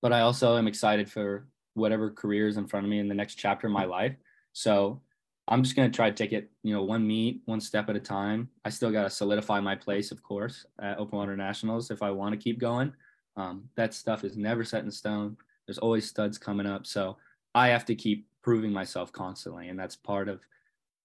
[0.01, 3.13] but I also am excited for whatever career is in front of me in the
[3.13, 4.15] next chapter of my life.
[4.53, 4.99] So
[5.47, 7.95] I'm just going to try to take it, you know, one meet, one step at
[7.95, 8.49] a time.
[8.65, 12.09] I still got to solidify my place, of course, at Open Water Nationals if I
[12.09, 12.91] want to keep going.
[13.37, 15.37] Um, that stuff is never set in stone.
[15.67, 16.87] There's always studs coming up.
[16.87, 17.17] So
[17.53, 19.69] I have to keep proving myself constantly.
[19.69, 20.41] And that's part of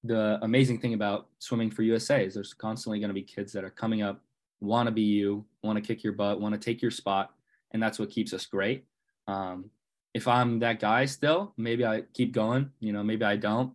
[0.02, 3.64] the amazing thing about swimming for USA is there's constantly going to be kids that
[3.64, 4.20] are coming up,
[4.60, 7.32] want to be you, want to kick your butt, want to take your spot.
[7.72, 8.84] And that's what keeps us great.
[9.26, 9.70] Um,
[10.12, 13.72] if I'm that guy still, maybe I keep going, you know, maybe I don't.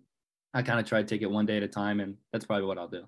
[0.53, 1.99] I kind of try to take it one day at a time.
[1.99, 3.05] And that's probably what I'll do.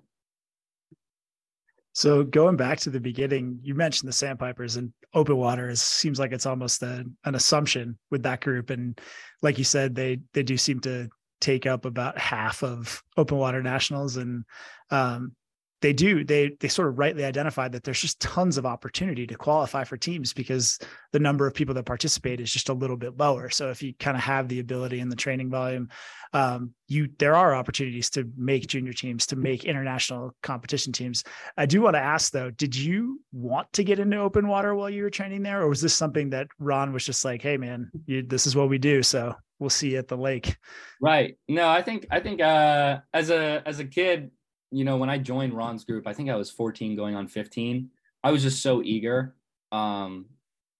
[1.92, 6.18] So going back to the beginning, you mentioned the sandpipers and open water is, seems
[6.18, 8.70] like it's almost a, an assumption with that group.
[8.70, 8.98] And
[9.42, 13.62] like you said, they they do seem to take up about half of open water
[13.62, 14.16] nationals.
[14.16, 14.44] And
[14.90, 15.34] um,
[15.82, 19.34] they do they they sort of rightly identified that there's just tons of opportunity to
[19.34, 20.78] qualify for teams because
[21.12, 23.50] the number of people that participate is just a little bit lower.
[23.50, 25.88] So if you kind of have the ability and the training volume
[26.32, 31.24] um, you there are opportunities to make junior teams to make international competition teams.
[31.56, 34.88] I do want to ask though did you want to get into open water while
[34.88, 37.90] you were training there or was this something that ron was just like hey man
[38.06, 40.56] you, this is what we do so we'll see you at the lake
[41.00, 41.36] right.
[41.48, 44.30] No i think i think uh as a as a kid
[44.72, 47.90] you know, when I joined Ron's group, I think I was 14 going on 15.
[48.24, 49.34] I was just so eager
[49.70, 50.26] um,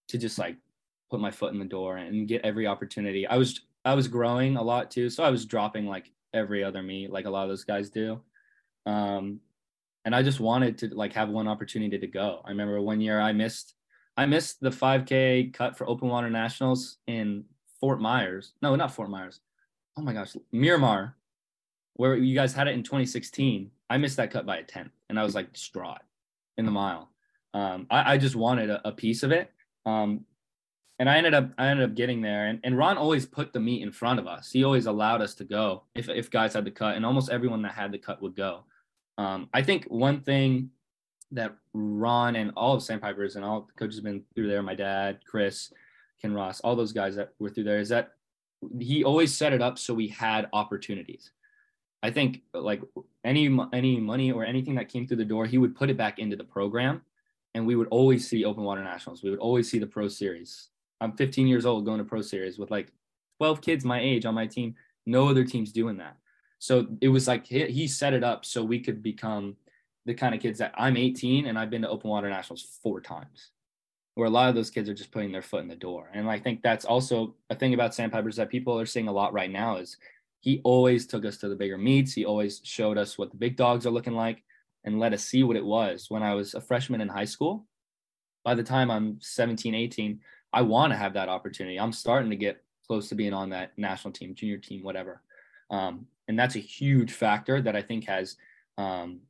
[0.08, 0.56] to just like
[1.10, 3.26] put my foot in the door and get every opportunity.
[3.26, 6.82] I was I was growing a lot too, so I was dropping like every other
[6.82, 8.20] meet, like a lot of those guys do.
[8.86, 9.40] Um,
[10.04, 12.42] and I just wanted to like have one opportunity to go.
[12.44, 13.74] I remember one year I missed
[14.16, 17.44] I missed the 5K cut for Open Water Nationals in
[17.80, 18.52] Fort Myers.
[18.60, 19.40] No, not Fort Myers.
[19.96, 21.16] Oh my gosh, Miramar,
[21.94, 23.70] where you guys had it in 2016.
[23.92, 26.00] I missed that cut by a tenth, and I was like distraught
[26.56, 27.10] in the mile.
[27.52, 29.50] Um, I, I, just wanted a, a piece of it.
[29.84, 30.24] Um,
[30.98, 32.46] and I ended up I ended up getting there.
[32.46, 34.50] And, and Ron always put the meet in front of us.
[34.50, 37.60] He always allowed us to go if if guys had the cut, and almost everyone
[37.62, 38.64] that had the cut would go.
[39.18, 40.70] Um, I think one thing
[41.32, 44.74] that Ron and all of Sandpipers and all the coaches have been through there, my
[44.74, 45.70] dad, Chris,
[46.22, 48.12] Ken Ross, all those guys that were through there, is that
[48.78, 51.30] he always set it up so we had opportunities.
[52.02, 52.82] I think like
[53.24, 56.18] any any money or anything that came through the door, he would put it back
[56.18, 57.02] into the program,
[57.54, 59.22] and we would always see Open Water Nationals.
[59.22, 60.68] We would always see the Pro Series.
[61.00, 62.92] I'm 15 years old going to Pro Series with like
[63.38, 64.74] 12 kids my age on my team.
[65.06, 66.16] No other teams doing that.
[66.58, 69.56] So it was like he, he set it up so we could become
[70.06, 73.00] the kind of kids that I'm 18 and I've been to Open Water Nationals four
[73.00, 73.50] times,
[74.14, 76.08] where a lot of those kids are just putting their foot in the door.
[76.12, 79.32] And I think that's also a thing about Sandpipers that people are seeing a lot
[79.32, 79.96] right now is
[80.42, 82.12] he always took us to the bigger meets.
[82.12, 84.42] He always showed us what the big dogs are looking like
[84.82, 86.10] and let us see what it was.
[86.10, 87.64] When I was a freshman in high school,
[88.44, 90.20] by the time I'm 17, 18,
[90.52, 91.78] I want to have that opportunity.
[91.78, 95.22] I'm starting to get close to being on that national team, junior team, whatever.
[95.70, 98.36] Um, and that's a huge factor that I think has
[98.78, 99.20] um,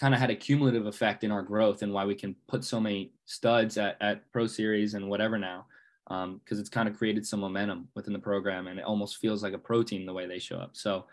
[0.00, 2.80] kind of had a cumulative effect in our growth and why we can put so
[2.80, 5.66] many studs at, at Pro Series and whatever now,
[6.08, 9.42] because um, it's kind of created some momentum within the program and it almost feels
[9.42, 10.70] like a pro team the way they show up.
[10.72, 11.04] So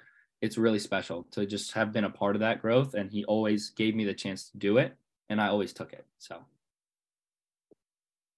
[0.41, 2.93] it's really special to just have been a part of that growth.
[2.93, 4.95] And he always gave me the chance to do it,
[5.29, 6.05] and I always took it.
[6.17, 6.37] So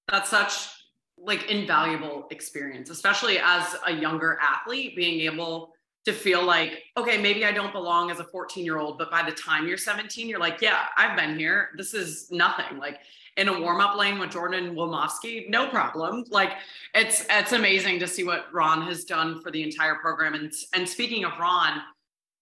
[0.10, 0.70] that's such
[1.18, 5.74] like invaluable experience, especially as a younger athlete, being able
[6.06, 9.24] to feel like, okay, maybe I don't belong as a 14 year old, but by
[9.24, 11.70] the time you're 17, you're like, yeah, I've been here.
[11.76, 12.78] This is nothing.
[12.78, 13.00] Like
[13.38, 16.26] in a warm up lane with Jordan Wilimovsky, no problem.
[16.30, 16.54] Like
[16.94, 20.34] it's it's amazing to see what Ron has done for the entire program.
[20.34, 21.82] And and speaking of Ron,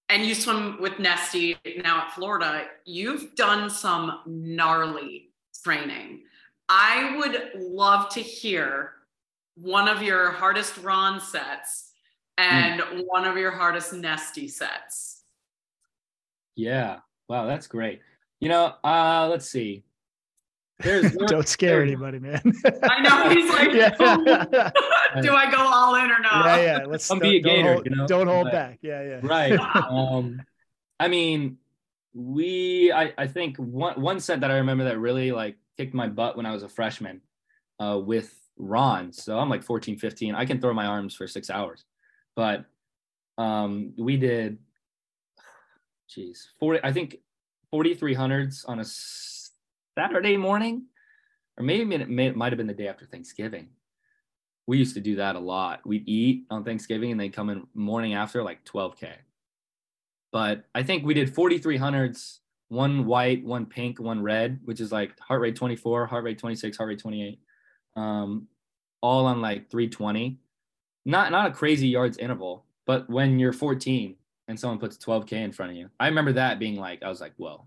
[0.09, 5.29] and you swim with Nesty now at Florida, you've done some gnarly
[5.63, 6.23] training.
[6.69, 8.93] I would love to hear
[9.55, 11.91] one of your hardest Ron sets
[12.37, 13.03] and mm.
[13.05, 15.21] one of your hardest Nesty sets.
[16.55, 16.99] Yeah.
[17.27, 18.01] Wow, that's great.
[18.39, 19.83] You know, uh, let's see.
[20.79, 22.41] There's, Don't scare there's, anybody, man.
[22.83, 23.89] I know he's like, yeah.
[25.21, 26.45] do I go all in or not?
[26.45, 26.85] Yeah, yeah.
[26.85, 27.63] Let's don't, be a gator.
[27.63, 28.07] Don't hold, you know?
[28.07, 28.79] don't hold but, back.
[28.81, 29.19] Yeah, yeah.
[29.23, 29.57] Right.
[29.89, 30.41] um,
[30.99, 31.57] I mean,
[32.13, 32.91] we.
[32.91, 36.35] I I think one one set that I remember that really like kicked my butt
[36.37, 37.21] when I was a freshman,
[37.79, 39.11] uh, with Ron.
[39.11, 40.35] So I'm like 14, 15.
[40.35, 41.85] I can throw my arms for six hours,
[42.35, 42.65] but
[43.37, 44.57] um, we did.
[46.09, 46.79] Geez, forty.
[46.83, 47.17] I think
[47.73, 48.85] 4300s on a
[49.97, 50.83] Saturday morning,
[51.57, 53.69] or maybe it, may, it might have been the day after Thanksgiving.
[54.67, 55.85] We used to do that a lot.
[55.85, 59.09] We'd eat on Thanksgiving and they'd come in morning after like 12K.
[60.31, 65.17] But I think we did 4300s, one white, one pink, one red, which is like
[65.19, 67.39] heart rate 24, heart rate 26, heart rate 28,
[67.95, 68.47] um,
[69.01, 70.39] all on like 320.
[71.05, 74.15] Not not a crazy yards interval, but when you're 14
[74.47, 77.21] and someone puts 12K in front of you, I remember that being like, I was
[77.21, 77.63] like, whoa,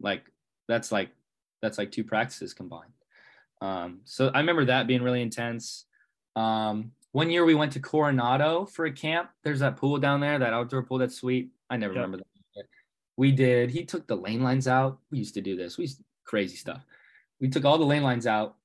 [0.00, 0.24] like
[0.66, 1.10] that's like
[1.62, 2.92] that's like two practices combined.
[3.62, 5.86] Um, so I remember that being really intense.
[6.34, 9.30] Um, one year we went to Coronado for a camp.
[9.44, 11.50] There's that pool down there, that outdoor pool that's sweet.
[11.70, 12.02] I never yep.
[12.02, 12.64] remember that.
[13.16, 13.70] We did.
[13.70, 14.98] He took the lane lines out.
[15.10, 15.78] We used to do this.
[15.78, 16.84] We used to, crazy stuff.
[17.40, 18.56] We took all the lane lines out,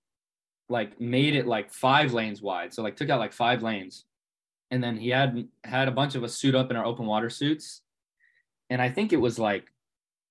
[0.69, 2.73] like made it like five lanes wide.
[2.73, 4.05] So like took out like five lanes,
[4.71, 7.29] and then he had had a bunch of us suit up in our open water
[7.29, 7.81] suits,
[8.69, 9.65] and I think it was like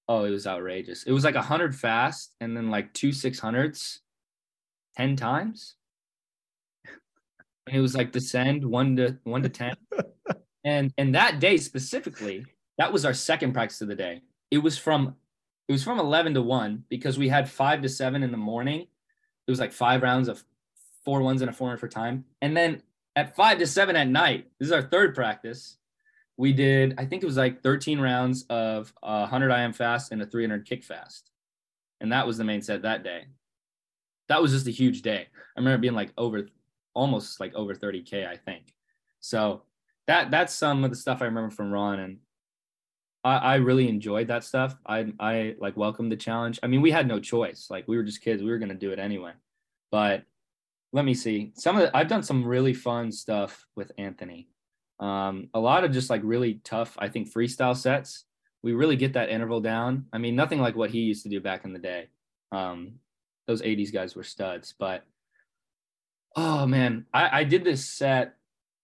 [0.08, 1.02] Oh, it was outrageous.
[1.02, 4.00] It was like a hundred fast and then like two six hundreds,
[4.96, 5.74] ten times.
[7.66, 9.74] And it was like descend one to one to ten.
[10.64, 12.46] and and that day specifically,
[12.78, 14.22] that was our second practice of the day.
[14.50, 15.16] It was from
[15.68, 18.82] it was from 11 to 1 because we had 5 to 7 in the morning.
[18.82, 20.44] It was like five rounds of
[21.04, 22.24] four ones and a 400 for time.
[22.40, 22.82] And then
[23.16, 25.78] at 5 to 7 at night, this is our third practice
[26.36, 30.22] we did i think it was like 13 rounds of a 100 im fast and
[30.22, 31.30] a 300 kick fast.
[32.00, 33.24] And that was the main set that day.
[34.28, 35.28] That was just a huge day.
[35.56, 36.46] I remember being like over
[36.94, 38.74] almost like over 30k i think.
[39.20, 39.62] So
[40.06, 42.18] that that's some of the stuff i remember from ron and
[43.24, 44.76] I, I really enjoyed that stuff.
[44.86, 46.60] I i like welcomed the challenge.
[46.62, 47.68] I mean we had no choice.
[47.70, 48.42] Like we were just kids.
[48.42, 49.32] We were going to do it anyway.
[49.90, 50.22] But
[50.92, 51.52] let me see.
[51.54, 54.48] Some of the, i've done some really fun stuff with anthony
[54.98, 58.24] Um, a lot of just like really tough, I think, freestyle sets.
[58.62, 60.06] We really get that interval down.
[60.12, 62.08] I mean, nothing like what he used to do back in the day.
[62.52, 62.94] Um,
[63.46, 65.04] those 80s guys were studs, but
[66.34, 68.34] oh man, I, I did this set.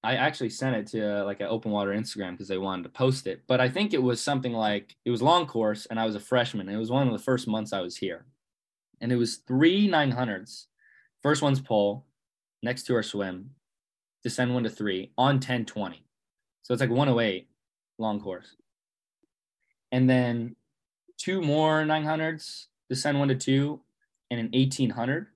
[0.05, 2.89] I actually sent it to uh, like an open water Instagram because they wanted to
[2.89, 3.43] post it.
[3.47, 6.21] But I think it was something like it was long course and I was a
[6.21, 6.69] freshman.
[6.69, 8.27] It was one of the first months I was here.
[9.01, 10.67] And it was three 900s.
[11.23, 12.05] First one's pole,
[12.65, 13.51] next two are swim,
[14.25, 16.02] descend one to three on 1020.
[16.63, 17.49] So it's like 108
[17.99, 18.57] long course.
[19.91, 20.57] And then
[21.19, 23.81] two more 900s, descend one to two,
[24.31, 25.27] and an 1800.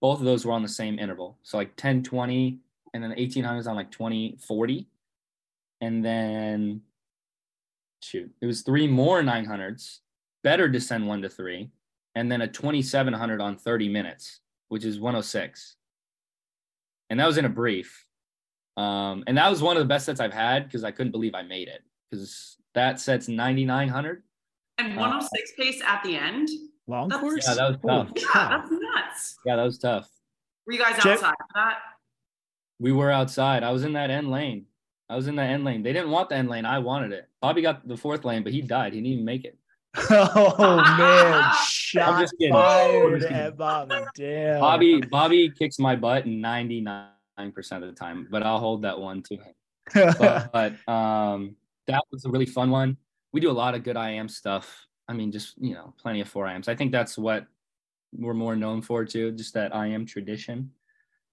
[0.00, 1.38] Both of those were on the same interval.
[1.42, 2.58] So like 1020
[2.94, 4.86] and then the 1800s on like 2040.
[5.80, 6.82] And then
[8.02, 9.98] shoot, it was three more 900s,
[10.42, 11.70] better descend one to three,
[12.14, 15.76] and then a 2700 on 30 minutes, which is 106.
[17.10, 18.07] And that was in a brief.
[18.78, 21.34] Um, and that was one of the best sets I've had because I couldn't believe
[21.34, 24.22] I made it because that set's 9,900.
[24.78, 26.48] And 106 uh, pace at the end.
[26.86, 27.48] Long that's, course?
[27.48, 28.12] Yeah, that was tough.
[28.16, 29.38] yeah, that's nuts.
[29.44, 30.08] Yeah, that was tough.
[30.64, 31.78] Were you guys outside of that?
[32.78, 33.64] We were outside.
[33.64, 34.66] I was in that end lane.
[35.08, 35.82] I was in that end lane.
[35.82, 36.64] They didn't want the end lane.
[36.64, 37.28] I wanted it.
[37.42, 38.92] Bobby got the fourth lane, but he died.
[38.92, 39.58] He didn't even make it.
[40.10, 43.96] oh man, shot fired at Bobby.
[44.14, 44.60] Damn.
[44.60, 49.22] Bobby Bobby kicks my butt in 99% of the time, but I'll hold that one
[49.24, 49.54] to him.
[50.18, 52.96] but, but um that was a really fun one.
[53.32, 54.86] We do a lot of good IM stuff.
[55.08, 56.68] I mean, just you know, plenty of four IMs.
[56.68, 57.46] I think that's what
[58.12, 60.70] we're more known for too, just that IM tradition.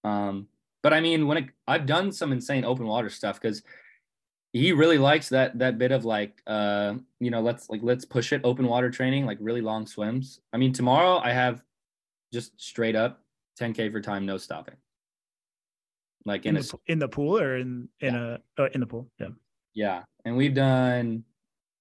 [0.03, 0.47] Um,
[0.81, 3.63] but I mean, when it, I've done some insane open water stuff because
[4.55, 8.31] he really likes that that bit of like uh you know let's like let's push
[8.31, 11.61] it open water training like really long swims i mean tomorrow i have
[12.31, 13.21] just straight up
[13.59, 14.75] 10k for time no stopping
[16.25, 18.37] like in, in, the, in the pool or in in yeah.
[18.57, 19.09] a uh, in the pool?
[19.19, 19.27] Yeah.
[19.73, 20.03] Yeah.
[20.25, 21.23] And we've done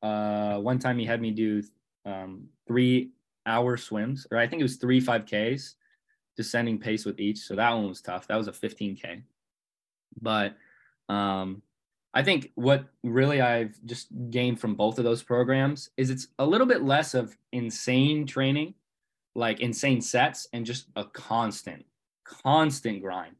[0.02, 1.62] uh one time he had me do
[2.04, 3.10] um three
[3.46, 5.74] hour swims or i think it was three 5ks
[6.36, 7.38] descending pace with each.
[7.38, 8.26] So that one was tough.
[8.26, 9.22] That was a 15k
[10.20, 10.56] but
[11.08, 11.62] um
[12.14, 16.46] I think what really I've just gained from both of those programs is it's a
[16.46, 18.74] little bit less of insane training,
[19.34, 21.84] like insane sets, and just a constant,
[22.22, 23.34] constant grind.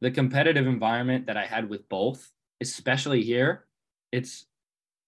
[0.00, 3.66] The competitive environment that I had with both, especially here,
[4.12, 4.46] it's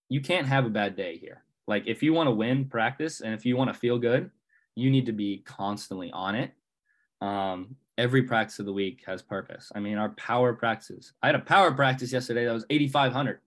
[0.09, 1.43] you can't have a bad day here.
[1.67, 4.31] Like if you want to win practice and if you want to feel good,
[4.75, 6.53] you need to be constantly on it.
[7.21, 9.71] Um, every practice of the week has purpose.
[9.75, 11.13] I mean, our power practices.
[11.23, 13.41] I had a power practice yesterday that was 8,500.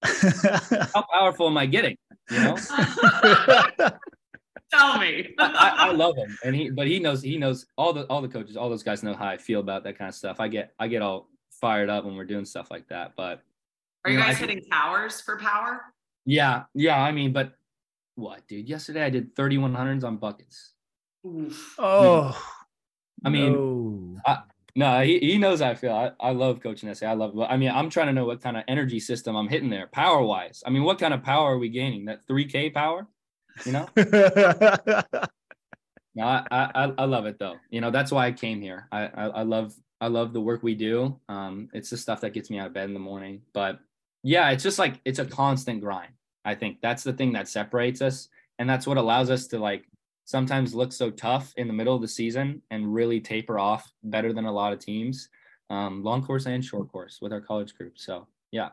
[0.94, 1.96] How powerful am I getting?
[2.30, 2.56] You know?
[4.70, 5.34] Tell me.
[5.38, 8.28] I, I, love him, and he, but he knows, he knows all the all the
[8.28, 10.40] coaches, all those guys know how I feel about that kind of stuff.
[10.40, 13.14] I get, I get all fired up when we're doing stuff like that.
[13.16, 13.42] But
[14.04, 15.82] are you, you guys know, hitting towers for power?
[16.26, 17.00] Yeah, yeah.
[17.00, 17.54] I mean, but
[18.14, 18.68] what, dude?
[18.68, 20.72] Yesterday I did 3100s on buckets.
[21.26, 21.74] Oof.
[21.78, 22.36] Oh.
[23.24, 24.38] I mean, no, I,
[24.76, 25.92] no he, he knows how I feel.
[25.92, 27.06] I, I love coaching SA.
[27.06, 29.70] I love, I mean, I'm trying to know what kind of energy system I'm hitting
[29.70, 30.62] there power wise.
[30.66, 32.04] I mean, what kind of power are we gaining?
[32.06, 33.06] That 3K power,
[33.64, 33.88] you know?
[36.14, 37.56] no, I, I, I love it though.
[37.70, 38.88] You know, that's why I came here.
[38.92, 41.18] I, I, I love, I love the work we do.
[41.28, 43.42] Um, it's the stuff that gets me out of bed in the morning.
[43.52, 43.80] But
[44.22, 46.12] yeah, it's just like, it's a constant grind.
[46.44, 48.28] I think that's the thing that separates us.
[48.58, 49.84] And that's what allows us to like
[50.24, 54.32] sometimes look so tough in the middle of the season and really taper off better
[54.32, 55.28] than a lot of teams,
[55.70, 57.98] um, long course and short course with our college group.
[57.98, 58.70] So, yeah.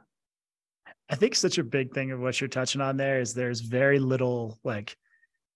[1.10, 4.00] I think such a big thing of what you're touching on there is there's very
[4.00, 4.98] little like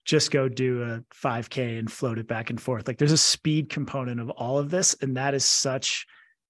[0.05, 2.87] just go do a 5K and float it back and forth.
[2.87, 4.95] Like there's a speed component of all of this.
[5.01, 6.05] And that is such,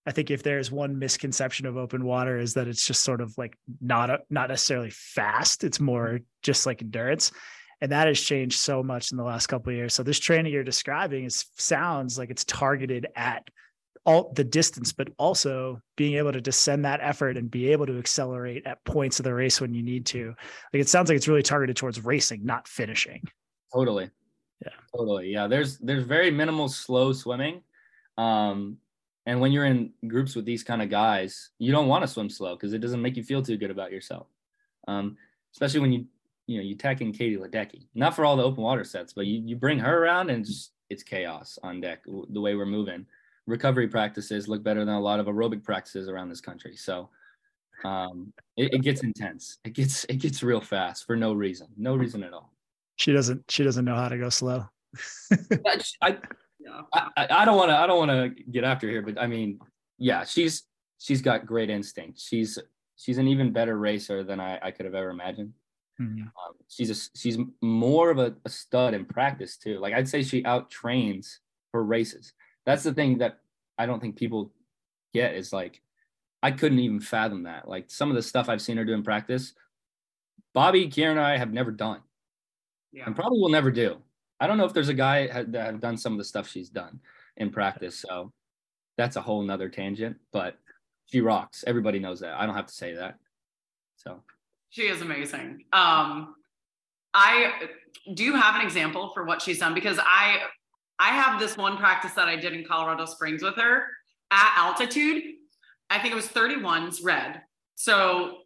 [0.06, 3.34] I think if there's one misconception of open water is that it's just sort of
[3.38, 5.64] like not a, not necessarily fast.
[5.64, 7.32] It's more just like endurance
[7.82, 10.52] and that has changed so much in the last couple of years so this training
[10.52, 13.48] you're describing is sounds like it's targeted at
[14.10, 18.00] all the distance but also being able to descend that effort and be able to
[18.00, 20.34] accelerate at points of the race when you need to.
[20.74, 23.22] Like it sounds like it's really targeted towards racing not finishing.
[23.72, 24.10] Totally.
[24.66, 24.72] Yeah.
[24.96, 25.30] Totally.
[25.30, 27.62] Yeah there's there's very minimal slow swimming.
[28.18, 28.78] Um
[29.28, 32.32] and when you're in groups with these kind of guys you don't want to swim
[32.32, 34.26] slow because it doesn't make you feel too good about yourself.
[34.88, 35.18] Um
[35.54, 36.06] especially when you
[36.48, 39.28] you know, you tack in Katie Ledecky, not for all the open water sets, but
[39.28, 43.06] you, you bring her around and just, it's chaos on deck the way we're moving.
[43.50, 46.76] Recovery practices look better than a lot of aerobic practices around this country.
[46.76, 47.10] So
[47.84, 49.58] um, it, it gets intense.
[49.66, 52.54] It gets it gets real fast for no reason, no reason at all.
[52.98, 54.66] She doesn't she doesn't know how to go slow.
[55.66, 56.18] I, I,
[57.18, 59.60] I don't want to I don't want to get after here, but I mean,
[59.98, 60.64] yeah, she's
[61.00, 62.20] she's got great instinct.
[62.20, 62.60] She's
[62.98, 65.54] she's an even better racer than I, I could have ever imagined.
[66.00, 66.22] Mhm.
[66.22, 69.80] Um, she's a, she's more of a, a stud in practice too.
[69.80, 71.40] Like I'd say she out trains
[71.74, 72.34] her races.
[72.70, 73.40] That's the thing that
[73.80, 74.52] I don't think people
[75.12, 75.82] get is like
[76.44, 77.68] I couldn't even fathom that.
[77.68, 79.54] Like some of the stuff I've seen her do in practice,
[80.54, 82.02] Bobby, Kieran, and I have never done,
[82.92, 83.06] Yeah.
[83.08, 83.98] and probably will never do.
[84.40, 86.48] I don't know if there's a guy ha- that have done some of the stuff
[86.48, 87.00] she's done
[87.38, 87.98] in practice.
[88.08, 88.32] So
[88.98, 90.18] that's a whole nother tangent.
[90.32, 90.56] But
[91.08, 91.64] she rocks.
[91.66, 92.40] Everybody knows that.
[92.40, 93.18] I don't have to say that.
[93.96, 94.22] So
[94.70, 95.66] She is amazing.
[95.74, 96.36] Um,
[97.16, 97.52] I
[98.14, 99.74] do you have an example for what she's done?
[99.74, 100.44] Because I
[101.00, 103.86] I have this one practice that I did in Colorado Springs with her
[104.32, 105.24] at altitude.
[105.90, 107.42] I think it was 31s red.
[107.76, 108.40] So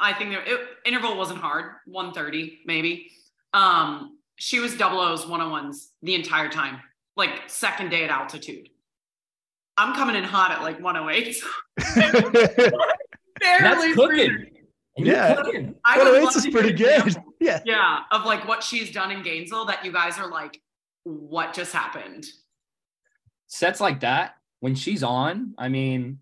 [0.00, 3.10] I think the it, interval wasn't hard, 130 maybe.
[3.54, 6.80] Um, she was double O's, 101s the entire time,
[7.16, 8.68] like second day at altitude.
[9.78, 11.36] I'm coming in hot at like 108.
[11.96, 12.72] And that's
[13.40, 14.46] Barely cooking.
[14.96, 15.36] And Yeah.
[15.36, 15.74] cooking.
[15.84, 17.06] I would 108 love is pretty good.
[17.06, 17.60] example, Yeah.
[17.64, 20.60] Yeah, of like what she's done in Gainesville that you guys are like,
[21.04, 22.26] what just happened?
[23.52, 26.18] sets like that when she's on i mean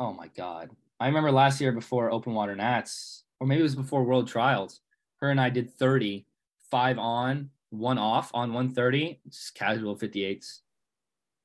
[0.00, 3.76] oh my god i remember last year before open water nats or maybe it was
[3.76, 4.80] before world trials
[5.20, 6.26] her and i did 30
[6.72, 10.62] five on one off on 130 just casual 58s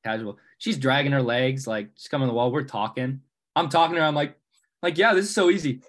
[0.03, 3.21] casual she's dragging her legs like she's coming to the wall we're talking
[3.55, 4.35] i'm talking to her i'm like
[4.81, 5.79] like yeah this is so easy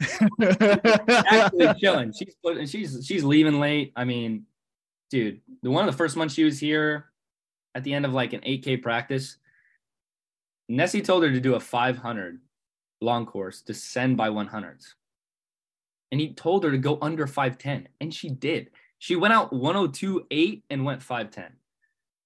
[0.40, 2.12] actually chilling.
[2.12, 3.92] She's put, she's she's leaving late.
[3.96, 4.46] I mean,
[5.10, 7.06] dude, the one of the first months she was here,
[7.74, 9.36] at the end of like an 8K practice,
[10.68, 12.40] Nesty told her to do a 500
[13.00, 14.94] long course, descend by 100s,
[16.10, 18.70] and he told her to go under 510, and she did.
[18.98, 21.52] She went out 102.8 and went 510.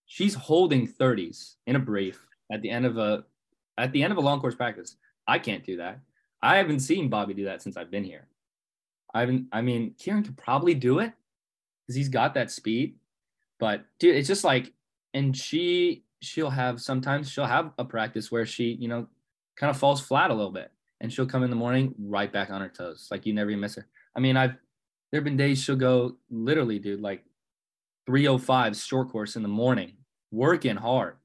[0.07, 3.25] She's holding 30s in a brief at the end of a
[3.79, 4.97] at the end of a long course practice.
[5.27, 6.01] I can't do that.
[6.43, 8.27] I haven't seen Bobby do that since I've been here.
[9.15, 9.47] I haven't.
[9.53, 11.13] I mean, Kieran could probably do it
[11.87, 12.97] because he's got that speed.
[13.59, 14.73] But dude, it's just like,
[15.15, 19.07] and she she'll have sometimes she'll have a practice where she you know
[19.57, 20.71] kind of falls flat a little bit,
[21.01, 23.77] and she'll come in the morning right back on her toes, like you never miss
[23.77, 23.87] her.
[24.17, 24.57] I mean, I've
[25.11, 27.23] there've been days she'll go literally, dude, like
[28.07, 29.93] 305 short course in the morning,
[30.31, 31.17] working hard.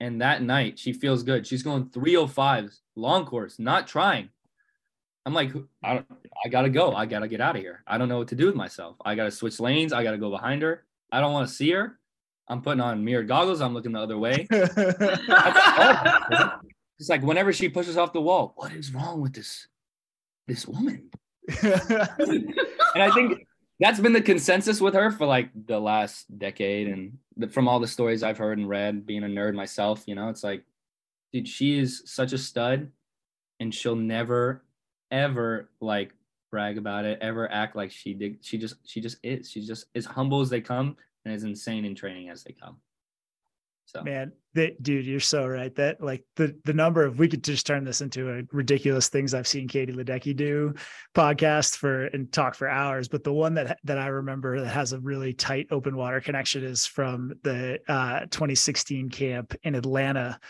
[0.00, 1.46] And that night she feels good.
[1.46, 4.28] She's going 305 long course, not trying.
[5.26, 5.52] I'm like,
[5.82, 6.06] I don't,
[6.44, 6.94] I gotta go.
[6.94, 7.82] I gotta get out of here.
[7.86, 8.96] I don't know what to do with myself.
[9.04, 9.92] I gotta switch lanes.
[9.92, 10.84] I gotta go behind her.
[11.12, 11.98] I don't want to see her.
[12.48, 13.60] I'm putting on mirrored goggles.
[13.60, 14.46] I'm looking the other way.
[16.98, 19.68] It's like whenever she pushes off the wall, what is wrong with this
[20.46, 21.10] this woman?
[21.62, 23.46] And I think
[23.78, 27.80] that's been the consensus with her for like the last decade, and the, from all
[27.80, 30.64] the stories I've heard and read, being a nerd myself, you know, it's like,
[31.32, 32.90] dude, she is such a stud,
[33.60, 34.64] and she'll never,
[35.10, 36.12] ever like
[36.50, 38.38] brag about it, ever act like she did.
[38.42, 39.50] She just, she just is.
[39.50, 42.78] She's just as humble as they come, and as insane in training as they come.
[43.86, 45.72] So Man, that dude, you're so right.
[45.76, 49.32] That like the the number of we could just turn this into a ridiculous things
[49.32, 50.74] I've seen Katie Ledecky do
[51.14, 53.06] podcast for and talk for hours.
[53.06, 56.64] But the one that that I remember that has a really tight open water connection
[56.64, 60.40] is from the uh, 2016 camp in Atlanta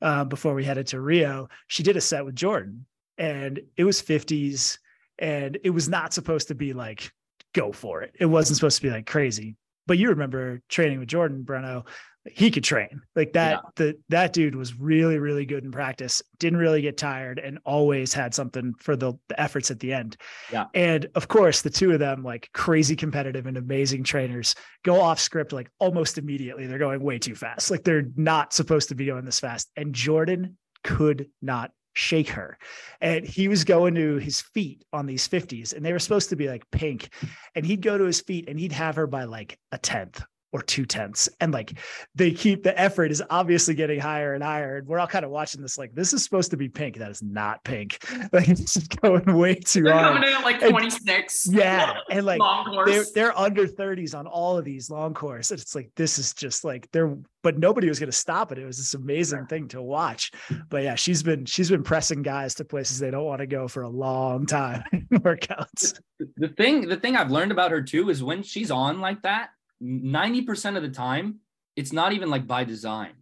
[0.00, 1.48] uh, before we headed to Rio.
[1.66, 2.86] She did a set with Jordan,
[3.18, 4.78] and it was 50s,
[5.18, 7.12] and it was not supposed to be like
[7.52, 8.14] go for it.
[8.18, 9.56] It wasn't supposed to be like crazy.
[9.86, 11.84] But you remember training with Jordan Breno
[12.26, 13.60] he could train like that.
[13.62, 13.70] Yeah.
[13.76, 18.14] The that dude was really, really good in practice, didn't really get tired, and always
[18.14, 20.16] had something for the, the efforts at the end.
[20.50, 20.66] Yeah.
[20.74, 24.54] And of course, the two of them, like crazy competitive and amazing trainers,
[24.84, 26.66] go off script like almost immediately.
[26.66, 27.70] They're going way too fast.
[27.70, 29.70] Like they're not supposed to be going this fast.
[29.76, 32.58] And Jordan could not shake her.
[33.00, 36.36] And he was going to his feet on these 50s, and they were supposed to
[36.36, 37.08] be like pink.
[37.54, 40.22] And he'd go to his feet and he'd have her by like a tenth
[40.54, 41.28] or two tenths.
[41.40, 41.78] And like
[42.14, 44.76] they keep the effort is obviously getting higher and higher.
[44.78, 46.96] And we're all kind of watching this like this is supposed to be pink.
[46.98, 47.98] That is not pink.
[48.32, 50.14] Like it's just going way too They're hard.
[50.16, 51.48] coming in at like And- 26.
[51.50, 51.94] Yeah.
[52.10, 55.50] And like long they're they're under 30s on all of these long course.
[55.50, 58.58] And it's like this is just like they're but nobody was gonna stop it.
[58.58, 60.30] It was this amazing thing to watch.
[60.70, 63.66] But yeah, she's been she's been pressing guys to places they don't want to go
[63.68, 65.98] for a long time in workouts.
[66.36, 69.48] the thing the thing I've learned about her too is when she's on like that,
[69.82, 71.40] 90% of the time,
[71.76, 73.12] it's not even like by design.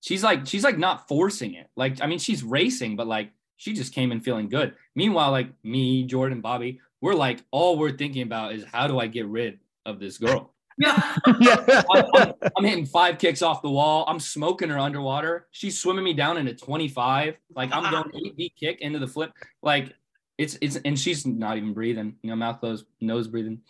[0.00, 1.68] She's like she's like not forcing it.
[1.76, 4.74] Like I mean she's racing but like she just came in feeling good.
[4.94, 9.06] Meanwhile like me, Jordan, Bobby, we're like all we're thinking about is how do I
[9.06, 10.54] get rid of this girl?
[10.80, 11.16] Yeah.
[11.40, 11.82] yeah.
[11.92, 14.04] I'm, I'm, I'm hitting five kicks off the wall.
[14.06, 15.48] I'm smoking her underwater.
[15.50, 17.36] She's swimming me down into 25.
[17.56, 18.18] Like I'm going ah.
[18.24, 19.32] eight feet kick into the flip.
[19.60, 19.92] Like
[20.38, 22.14] it's it's and she's not even breathing.
[22.22, 23.60] You know, mouth closed, nose breathing.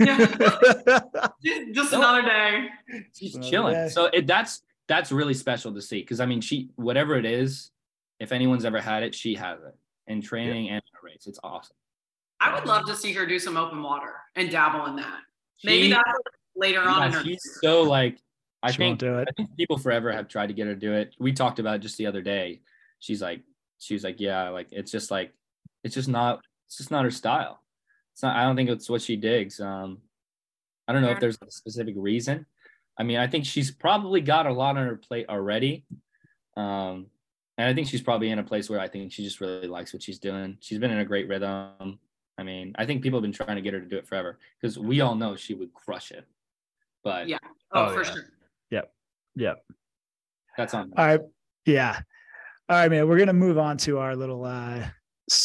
[0.00, 1.00] Yeah.
[1.72, 2.68] Just another day.
[3.16, 3.74] She's Another chilling.
[3.74, 3.88] day.
[3.88, 7.70] So it that's that's really special to see because I mean she whatever it is,
[8.20, 9.74] if anyone's ever had it, she has it
[10.06, 11.26] in training and in race.
[11.26, 11.76] It's awesome.
[12.40, 15.20] I would love to see her do some open water and dabble in that.
[15.64, 16.02] Maybe She- that's
[16.56, 18.18] later on yeah, in her she's so like
[18.62, 19.28] I She think won't do it.
[19.28, 21.14] I think people forever have tried to get her to do it.
[21.18, 22.60] We talked about it just the other day.
[22.98, 23.42] She's like,
[23.78, 25.34] she's like, yeah, like it's just like,
[25.82, 27.60] it's just not, it's just not her style.
[28.14, 28.36] It's not.
[28.36, 29.60] I don't think it's what she digs.
[29.60, 29.98] Um,
[30.86, 32.46] I don't know Fair if there's a specific reason.
[32.96, 35.84] I mean, I think she's probably got a lot on her plate already.
[36.56, 37.06] Um,
[37.58, 39.92] and I think she's probably in a place where I think she just really likes
[39.92, 40.56] what she's doing.
[40.60, 41.98] She's been in a great rhythm.
[42.38, 44.38] I mean, I think people have been trying to get her to do it forever
[44.60, 46.24] because we all know she would crush it.
[47.02, 47.38] But Yeah.
[47.72, 48.12] Oh, Oh, for yeah.
[48.12, 48.22] sure.
[48.70, 48.92] Yep.
[49.36, 49.64] Yep.
[50.56, 50.92] that's on.
[50.96, 51.20] All right.
[51.66, 52.00] Yeah.
[52.68, 53.08] All right, man.
[53.08, 54.90] We're gonna move on to our little uh s-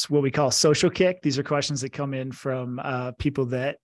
[0.09, 1.21] what we call social kick.
[1.21, 3.77] These are questions that come in from uh people that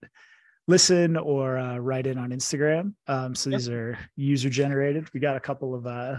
[0.68, 2.94] listen or uh, write in on Instagram.
[3.08, 3.60] Um, so Yep.
[3.60, 5.08] these are user generated.
[5.14, 6.18] We got a couple of uh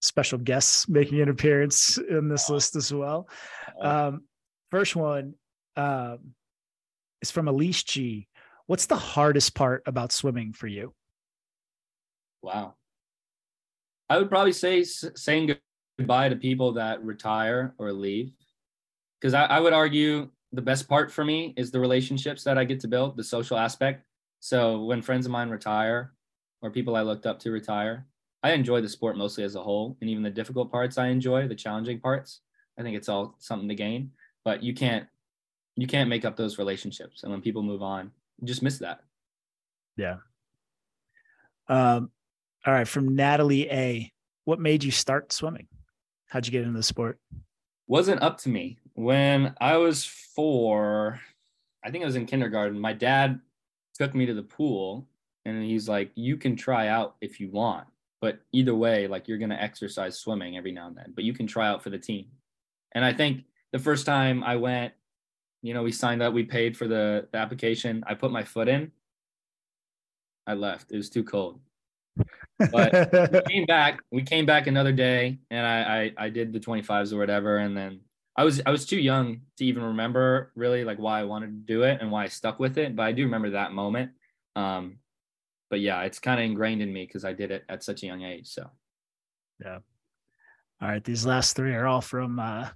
[0.00, 3.28] special guests making an appearance in this list as well.
[3.80, 4.24] Um,
[4.70, 5.34] first one
[5.76, 6.18] um
[7.20, 8.28] is from Elise G.
[8.66, 10.94] What's the hardest part about swimming for you?
[12.42, 12.74] Wow.
[14.10, 15.54] I would probably say saying
[15.98, 18.32] goodbye to people that retire or leave.
[19.22, 22.64] Because I, I would argue the best part for me is the relationships that I
[22.64, 24.04] get to build, the social aspect.
[24.40, 26.12] So when friends of mine retire
[26.60, 28.04] or people I looked up to retire,
[28.42, 29.96] I enjoy the sport mostly as a whole.
[30.00, 32.40] And even the difficult parts I enjoy, the challenging parts.
[32.76, 34.10] I think it's all something to gain.
[34.44, 35.06] But you can't
[35.76, 37.22] you can't make up those relationships.
[37.22, 38.10] And when people move on,
[38.40, 39.04] you just miss that.
[39.96, 40.16] Yeah.
[41.68, 42.10] Um,
[42.66, 44.12] all right, from Natalie A.
[44.44, 45.68] What made you start swimming?
[46.26, 47.20] How'd you get into the sport?
[47.92, 51.20] Wasn't up to me when I was four.
[51.84, 52.80] I think I was in kindergarten.
[52.80, 53.38] My dad
[53.92, 55.06] took me to the pool
[55.44, 57.86] and he's like, You can try out if you want,
[58.22, 61.34] but either way, like you're going to exercise swimming every now and then, but you
[61.34, 62.24] can try out for the team.
[62.92, 64.94] And I think the first time I went,
[65.60, 68.02] you know, we signed up, we paid for the, the application.
[68.06, 68.90] I put my foot in.
[70.46, 70.92] I left.
[70.92, 71.60] It was too cold.
[72.58, 76.60] But we came back we came back another day and I, I i did the
[76.60, 78.00] 25s or whatever and then
[78.36, 81.72] i was i was too young to even remember really like why i wanted to
[81.74, 84.12] do it and why i stuck with it but i do remember that moment
[84.54, 84.98] um
[85.70, 88.06] but yeah it's kind of ingrained in me because i did it at such a
[88.06, 88.70] young age so
[89.64, 89.78] yeah.
[90.80, 92.68] all right, these last three are all from uh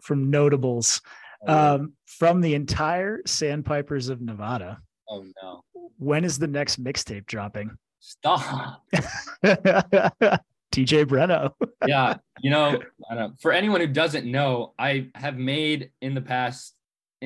[0.00, 1.00] from notables.
[1.46, 4.80] Um, from the entire Sandpipers of Nevada.
[5.10, 5.60] oh no
[5.98, 7.76] When is the next mixtape dropping?
[8.04, 8.84] Stop.
[10.72, 11.52] TJ Breno.
[11.86, 12.78] yeah you know
[13.08, 16.74] I don't, for anyone who doesn't know i have made in the past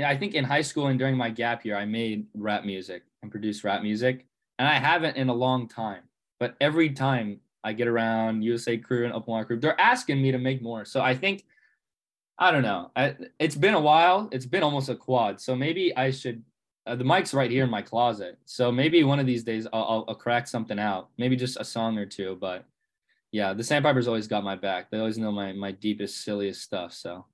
[0.05, 3.31] i think in high school and during my gap year i made rap music and
[3.31, 4.27] produced rap music
[4.59, 6.03] and i haven't in a long time.
[6.39, 10.31] But every time i get around usa crew and open water crew they're asking me
[10.31, 10.85] to make more.
[10.85, 11.45] So i think
[12.39, 12.91] i don't know.
[12.95, 14.29] I, it's been a while.
[14.31, 15.41] It's been almost a quad.
[15.41, 16.43] So maybe i should
[16.89, 19.85] uh, the mic's right here in my closet so maybe one of these days I'll,
[19.85, 22.65] I'll, I'll crack something out maybe just a song or two but
[23.31, 24.91] yeah, the Sandpipers always got my back.
[24.91, 26.95] They always know my my deepest, silliest stuff.
[26.95, 27.27] So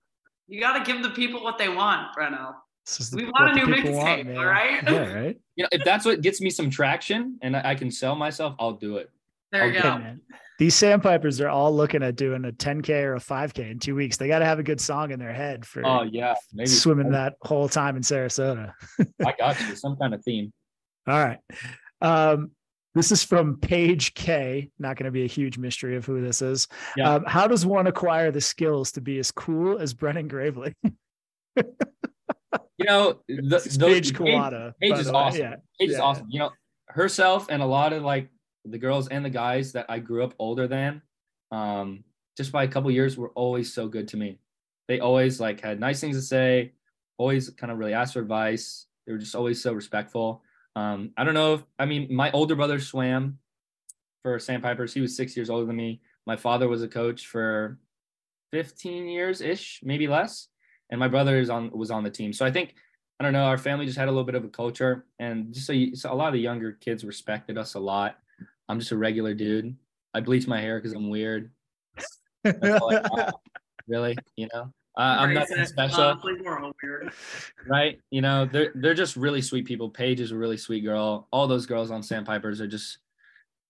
[0.48, 2.54] You got to give the people what they want, Breno.
[2.84, 4.82] This the- We want a new people want, mixtape, all right?
[4.82, 5.40] Yeah, right.
[5.56, 8.56] you know, if that's what gets me some traction and I I can sell myself,
[8.58, 9.10] I'll do it.
[9.52, 10.16] There you Okay, go.
[10.58, 14.16] These Sandpipers are all looking at doing a 10K or a 5K in two weeks.
[14.16, 17.10] They got to have a good song in their head for Oh yeah, maybe swimming
[17.10, 18.72] that whole time in Sarasota.
[19.24, 19.74] I got you.
[19.74, 20.52] Some kind of theme.
[21.08, 21.38] All right.
[22.00, 22.52] Um,
[22.94, 24.70] this is from Paige K.
[24.78, 26.68] Not going to be a huge mystery of who this is.
[26.96, 27.14] Yeah.
[27.14, 30.74] Um, how does one acquire the skills to be as cool as Brennan Gravley?
[32.76, 34.72] You know, the, those- Paige Kawada.
[34.80, 35.40] Paige by is awesome.
[35.40, 35.54] Yeah.
[35.80, 36.26] Paige is awesome.
[36.28, 36.50] You know,
[36.88, 38.28] herself and a lot of like
[38.64, 41.02] the girls and the guys that I grew up older than,
[41.50, 42.04] um,
[42.36, 44.38] just by a couple years were always so good to me.
[44.88, 46.72] They always like had nice things to say,
[47.18, 48.86] always kind of really asked for advice.
[49.06, 50.42] They were just always so respectful.
[50.76, 53.38] Um, I don't know if I mean my older brother swam
[54.22, 54.92] for Sandpipers.
[54.92, 56.00] He was six years older than me.
[56.26, 57.78] My father was a coach for
[58.52, 60.48] 15 years ish, maybe less.
[60.90, 62.32] And my brother is on was on the team.
[62.32, 62.74] So I think
[63.18, 63.44] I don't know.
[63.44, 66.12] Our family just had a little bit of a culture, and just so, you, so
[66.12, 68.18] a lot of the younger kids respected us a lot.
[68.68, 69.76] I'm just a regular dude.
[70.14, 71.50] I bleach my hair because I'm weird.
[72.44, 73.40] That's all I got,
[73.88, 74.72] really, you know.
[74.96, 77.12] Uh, I'm nothing special, Honestly, we're all weird.
[77.66, 77.98] right?
[78.10, 79.90] You know, they're they're just really sweet people.
[79.90, 81.26] Paige is a really sweet girl.
[81.32, 82.98] All those girls on Sandpipers are just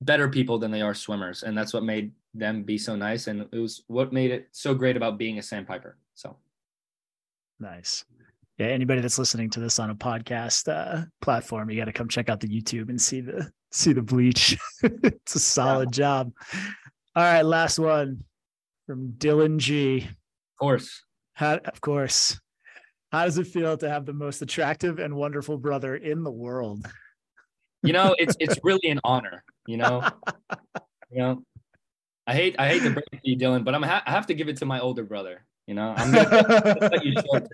[0.03, 3.26] better people than they are swimmers, and that's what made them be so nice.
[3.26, 5.97] And it was what made it so great about being a Sandpiper.
[6.14, 6.36] So
[7.59, 8.05] Nice.
[8.59, 12.09] Yeah, anybody that's listening to this on a podcast uh, platform, you got to come
[12.09, 14.57] check out the YouTube and see the see the bleach.
[14.83, 16.33] it's a solid job.
[17.16, 18.25] All right, last one
[18.87, 19.99] from Dylan G.
[19.99, 21.05] of course,
[21.35, 22.41] How, of course,
[23.12, 26.87] how does it feel to have the most attractive and wonderful brother in the world?
[27.85, 29.45] you know, it's it's really an honor.
[29.66, 30.03] You know,
[31.11, 31.43] you know,
[32.27, 34.27] I hate I hate to break it to you, Dylan, but I'm ha- I have
[34.27, 35.47] to give it to my older brother.
[35.66, 37.47] You know, I'm gonna cut you short.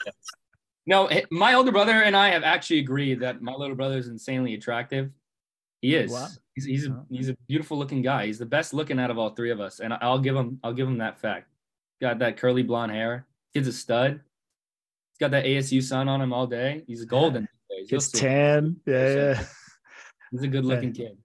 [0.86, 4.54] No, my older brother and I have actually agreed that my little brother is insanely
[4.54, 5.10] attractive.
[5.80, 6.10] He is.
[6.12, 6.28] Wow.
[6.54, 7.06] He's he's a, Wow.
[7.10, 8.26] he's a beautiful looking guy.
[8.26, 10.74] He's the best looking out of all three of us, and I'll give him I'll
[10.74, 11.48] give him that fact.
[12.00, 13.26] Got that curly blonde hair.
[13.54, 14.12] Kid's a stud.
[14.12, 16.82] He's got that ASU sun on him all day.
[16.86, 17.48] He's golden.
[17.70, 17.90] these days.
[17.90, 18.76] You'll It's tan.
[18.86, 19.44] Yeah, yeah.
[20.30, 21.18] He's a good looking kid.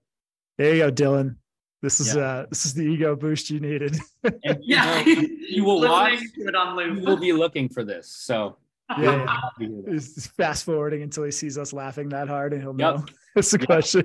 [0.58, 1.36] There you go, Dylan.
[1.82, 2.22] This is Yeah.
[2.22, 3.96] uh this is the ego boost you needed.
[4.24, 5.02] And you, Yeah.
[5.04, 6.12] know, you will watch.
[6.12, 7.04] Listening to it on You loop.
[7.04, 8.08] will be looking for this.
[8.08, 8.56] So
[8.98, 9.26] Yeah, yeah.
[9.42, 9.92] happy with that.
[9.92, 12.96] He's fast forwarding until he sees us laughing that hard and he'll Yep.
[12.96, 13.04] know
[13.36, 14.04] it's the question.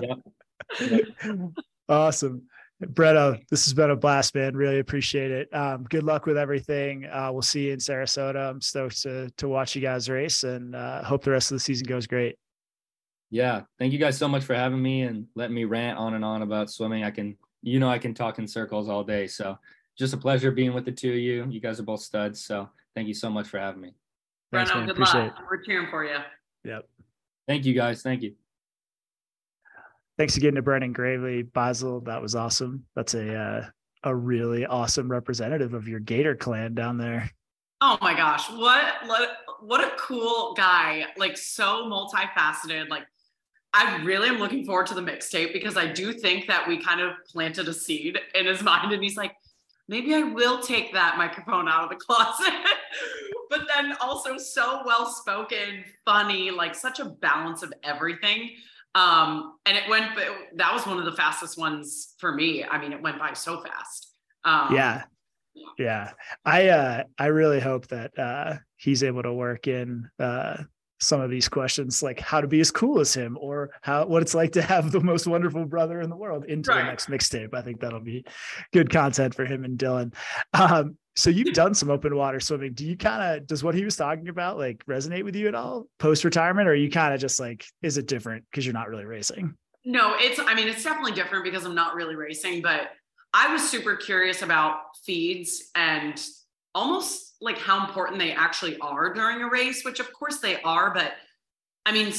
[0.00, 1.52] Yep.
[1.88, 2.42] Awesome.
[2.82, 4.56] Bretto, this has been a blast, man.
[4.56, 5.54] Really appreciate it.
[5.54, 7.04] Um, good luck with everything.
[7.06, 8.50] Uh, we'll see you in Sarasota.
[8.50, 11.60] I'm stoked to to watch you guys race and uh, hope the rest of the
[11.60, 12.36] season goes great.
[13.30, 13.62] Yeah.
[13.78, 16.42] Thank you guys so much for having me and letting me rant on and on
[16.42, 17.04] about swimming.
[17.04, 19.26] I can, you know, I can talk in circles all day.
[19.26, 19.58] So
[19.96, 21.46] just a pleasure being with the two of you.
[21.50, 22.44] You guys are both studs.
[22.44, 23.92] So thank you so much for having me.
[24.52, 24.86] Thanks, Breno, man.
[24.86, 25.38] good Appreciate luck.
[25.50, 26.16] We're cheering for you.
[26.64, 26.88] Yep.
[27.46, 28.02] Thank you guys.
[28.02, 28.34] Thank you.
[30.18, 32.00] Thanks again to Brennan Gravley, Basil.
[32.02, 32.84] That was awesome.
[32.94, 33.66] That's a uh,
[34.04, 37.30] a really awesome representative of your Gator clan down there.
[37.80, 41.06] Oh my gosh, what what what a cool guy!
[41.16, 42.88] Like so multifaceted.
[42.88, 43.04] Like
[43.72, 47.00] I really am looking forward to the mixtape because I do think that we kind
[47.00, 49.32] of planted a seed in his mind, and he's like,
[49.88, 52.52] maybe I will take that microphone out of the closet.
[53.50, 58.50] but then also so well spoken, funny, like such a balance of everything.
[58.94, 60.10] Um, and it went.
[60.56, 62.64] That was one of the fastest ones for me.
[62.64, 64.12] I mean, it went by so fast.
[64.44, 65.04] Um, yeah
[65.76, 66.12] yeah
[66.46, 70.56] i uh i really hope that uh he's able to work in uh
[70.98, 74.22] some of these questions like how to be as cool as him or how what
[74.22, 76.78] it's like to have the most wonderful brother in the world into Right.
[76.78, 78.24] the next mixtape i think that'll be
[78.72, 80.14] good content for him and dylan
[80.54, 83.84] um so you've done some open water swimming do you kind of does what he
[83.84, 87.20] was talking about like resonate with you at all post retirement or you kind of
[87.20, 89.54] just like is it different because you're not really racing
[89.84, 92.90] No, it's, I mean, it's definitely different because I'm not really racing, but
[93.34, 96.24] I was super curious about feeds and
[96.72, 100.94] almost like how important they actually are during a race, which of course they are.
[100.94, 101.14] But
[101.84, 102.12] I mean,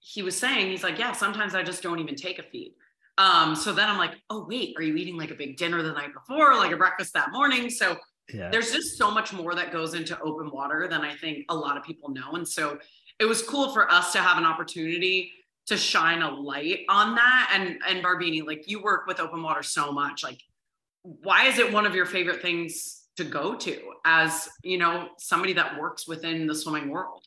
[0.00, 2.74] he was saying, he's like, yeah, sometimes I just don't even take a feed.
[3.16, 5.92] Um, so then I'm like, oh, wait, are you eating like a big dinner the
[5.92, 7.70] night before, like a breakfast that morning?
[7.70, 7.96] So
[8.32, 11.54] yeah there's just so much more that goes into open water than I think a
[11.54, 12.32] lot of people know.
[12.32, 12.78] And so
[13.18, 15.32] it was cool for us to have an opportunity
[15.66, 17.52] to shine a light on that.
[17.54, 20.22] And and Barbini, like you work with open water so much.
[20.22, 20.40] Like,
[21.02, 25.52] why is it one of your favorite things to go to as you know somebody
[25.54, 27.24] that works within the swimming world?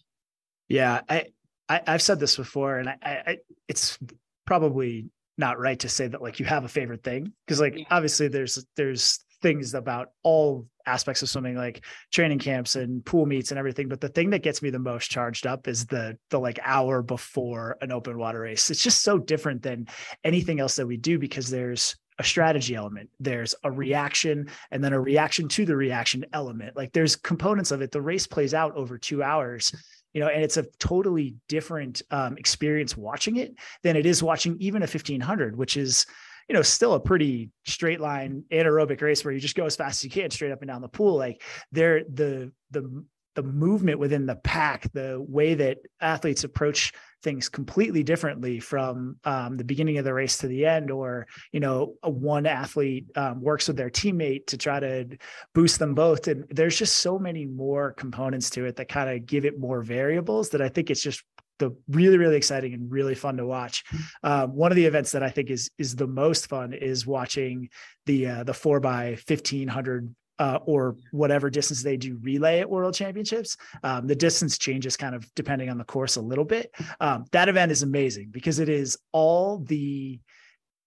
[0.69, 1.25] Yeah, I,
[1.67, 3.37] I I've said this before, and I, I, I
[3.67, 3.99] it's
[4.45, 7.85] probably not right to say that like you have a favorite thing because like Yeah.
[7.89, 13.51] obviously there's there's things about all aspects of swimming like training camps and pool meets
[13.51, 16.39] and everything but the thing that gets me the most charged up is the the
[16.39, 18.69] like hour before an open water race.
[18.71, 19.87] It's just so different than
[20.23, 24.93] anything else that we do because there's a strategy element there's a reaction and then
[24.93, 26.75] a reaction to the reaction element.
[26.75, 27.91] Like there's components of it.
[27.91, 29.73] The race plays out over 2 hours
[30.13, 34.57] you know and it's a totally different um, experience watching it than it is watching
[34.59, 36.05] even a 1500 which is
[36.51, 39.99] you know still a pretty straight line anaerobic race where you just go as fast
[39.99, 41.15] as you can straight up and down the pool.
[41.15, 41.41] Like
[41.71, 46.91] there the the the movement within the pack the way that athletes approach
[47.23, 51.61] things completely differently from um, the beginning of the race to the end or you
[51.61, 55.07] know one athlete um, works with their teammate to try to
[55.53, 56.27] boost them both.
[56.27, 59.81] And there's just so many more components to it that kind of give it more
[59.81, 61.23] variables that i think it's just
[61.61, 63.83] the really really exciting and really fun to watch.
[64.23, 67.69] Um, one of the events that i think is is the most fun is watching
[68.05, 72.95] the uh, the 4 by 1500 uh, or whatever distance they do relay at world
[72.95, 73.57] championships.
[73.83, 76.73] Um, the distance changes kind of depending on the course a little bit.
[76.99, 80.19] Um, that event is amazing because it is all the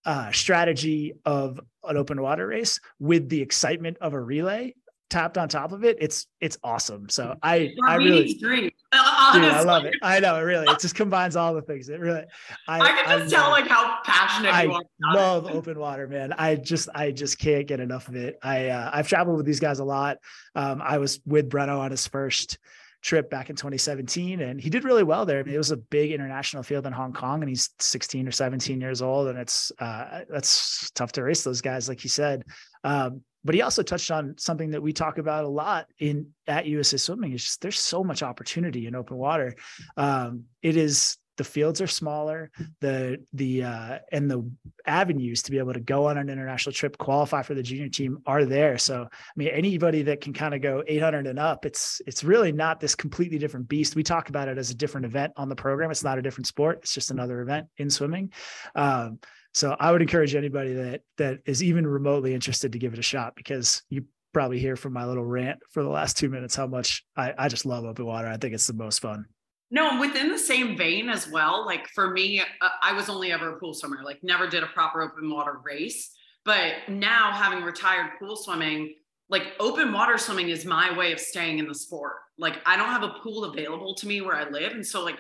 [0.05, 4.75] uh, strategy of an open water race with the excitement of a relay
[5.11, 7.09] tapped on top of it, it's it's awesome.
[7.09, 8.63] So I I really dream.
[8.93, 9.95] Dude, I love it.
[10.03, 10.67] I know it really.
[10.69, 11.89] It just combines all the things.
[11.89, 12.25] It really.
[12.69, 14.83] I, I can just I tell like how passionate I you are.
[15.05, 16.33] I love open water, man.
[16.33, 18.39] I just I just can't get enough of it.
[18.43, 20.19] I uh, I've traveled with these guys a lot.
[20.55, 22.59] Um, I was with Breno on his first
[23.05, 25.39] trip back in 2017 and he did really well there.
[25.39, 28.33] I mean, it was a big international field in Hong Kong and he's 16 or
[28.33, 32.45] 17 years old and it's uh, that's tough to race those guys like he said.
[32.83, 36.67] Um, but he also touched on something that we talk about a lot in at
[36.67, 37.33] USA Swimming.
[37.33, 39.55] Is just there's so much opportunity in open water.
[39.97, 44.49] Um, it is the fields are smaller, the the uh, and the
[44.87, 48.19] avenues to be able to go on an international trip, qualify for the junior team
[48.27, 48.79] are there.
[48.79, 52.53] So I mean, anybody that can kind of go 800 and up, it's it's really
[52.53, 53.97] not this completely different beast.
[53.97, 55.91] We talk about it as a different event on the program.
[55.91, 56.79] It's not a different sport.
[56.83, 58.33] It's just another event in swimming.
[58.75, 59.19] Um,
[59.55, 63.03] so I would encourage anybody that that is even remotely interested to give it a
[63.03, 66.67] shot because you probably hear from my little rant for the last two minutes how
[66.67, 68.27] much I, I just love open water.
[68.27, 69.27] I think it's the most fun.
[69.71, 71.65] No, within the same vein as well.
[71.65, 74.67] Like for me, uh, I was only ever a pool swimmer, like never did a
[74.67, 76.13] proper open water race.
[76.45, 78.95] But now having retired pool swimming,
[79.31, 82.15] like open water swimming is my way of staying in the sport.
[82.39, 84.73] Like I don't have a pool available to me where I live.
[84.73, 85.17] And so like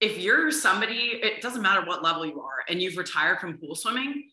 [0.00, 3.74] if you're somebody, it doesn't matter what level you are, and you've retired from pool
[3.74, 4.24] swimming,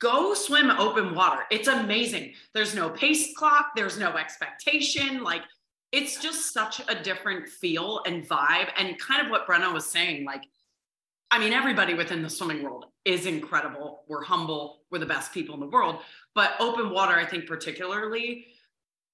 [0.00, 1.42] go swim open water.
[1.50, 2.32] It's amazing.
[2.54, 5.22] There's no pace clock, there's no expectation.
[5.22, 5.42] Like,
[5.92, 8.68] it's just such a different feel and vibe.
[8.76, 10.42] And kind of what Brenna was saying, like,
[11.30, 14.04] I mean, everybody within the swimming world is incredible.
[14.08, 16.00] We're humble, we're the best people in the world.
[16.34, 18.46] But open water, I think, particularly,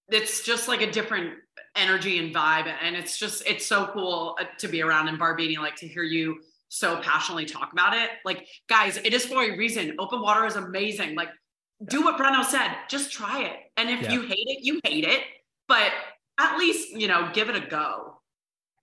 [0.09, 1.35] it's just like a different
[1.77, 5.59] energy and vibe and it's just it's so cool uh, to be around in barbini
[5.59, 6.39] like to hear you
[6.75, 8.11] so passionately talk about it.
[8.25, 9.95] Like guys it is for a reason.
[9.99, 11.15] Open water is amazing.
[11.15, 11.29] Like
[11.87, 12.75] do what Breno said.
[12.89, 13.57] Just try it.
[13.77, 14.13] And if yeah.
[14.13, 15.21] you hate it you hate it.
[15.69, 15.93] But
[16.39, 18.19] at least you know give it a go.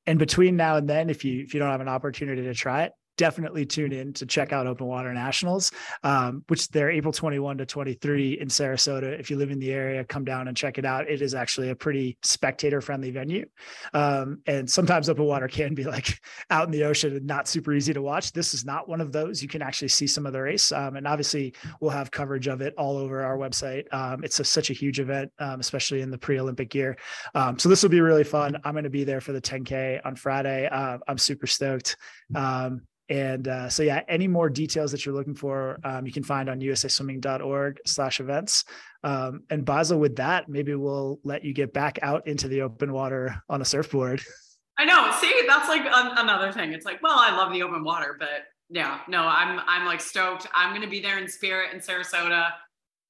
[0.07, 2.83] And between now and then if you if you don't have an opportunity to try
[2.83, 5.71] it definitely tune in to check out Open Water Nationals,
[6.03, 9.19] um, which they're April 21 to 23 in Sarasota.
[9.19, 11.07] If you live in the area, come down and check it out.
[11.07, 13.45] It is actually a pretty spectator friendly venue.
[13.93, 16.19] Um, and sometimes open water can be like
[16.49, 18.31] out in the ocean and not super easy to watch.
[18.31, 19.43] This is not one of those.
[19.43, 20.71] You can actually see some of the race.
[20.71, 23.85] Um, and obviously, we'll have coverage of it all over our website.
[23.93, 26.97] Um, it's a, such a huge event, um, especially in the pre Olympic year.
[27.35, 28.57] Um, so this will be really fun.
[28.63, 30.67] I'm going to be there for the 10K on Friday.
[30.71, 31.97] Uh, I'm super stoked.
[32.33, 32.81] Um,
[33.11, 36.49] and uh, so, yeah, any more details that you're looking for, um, you can find
[36.49, 38.63] on usaswimming.org slash events.
[39.03, 42.93] Um, and Basil, with that, maybe we'll let you get back out into the open
[42.93, 44.23] water on a surfboard.
[44.77, 45.11] I know.
[45.19, 46.71] See, that's like an- another thing.
[46.71, 50.47] It's like, well, I love the open water, but yeah, no, I'm I'm like stoked.
[50.55, 52.51] I'm to be there in spirit in Sarasota,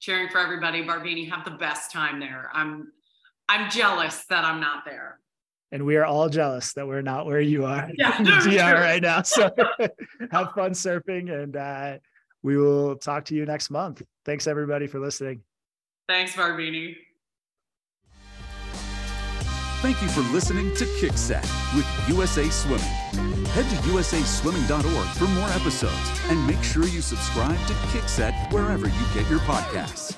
[0.00, 0.82] cheering for everybody.
[0.82, 2.50] Barbini, have the best time there.
[2.52, 2.88] I'm
[3.48, 5.20] I'm jealous that I'm not there
[5.72, 9.02] and we are all jealous that we're not where you are yeah, in DR right
[9.02, 9.22] now.
[9.22, 9.50] So
[10.30, 11.98] have fun surfing, and uh,
[12.42, 14.02] we will talk to you next month.
[14.24, 15.40] Thanks everybody for listening.
[16.08, 16.96] Thanks, Barbini.
[19.80, 21.42] Thank you for listening to Kickset
[21.74, 22.84] with USA Swimming.
[23.46, 29.04] Head to usaswimming.org for more episodes and make sure you subscribe to Kickset wherever you
[29.12, 30.14] get your podcasts.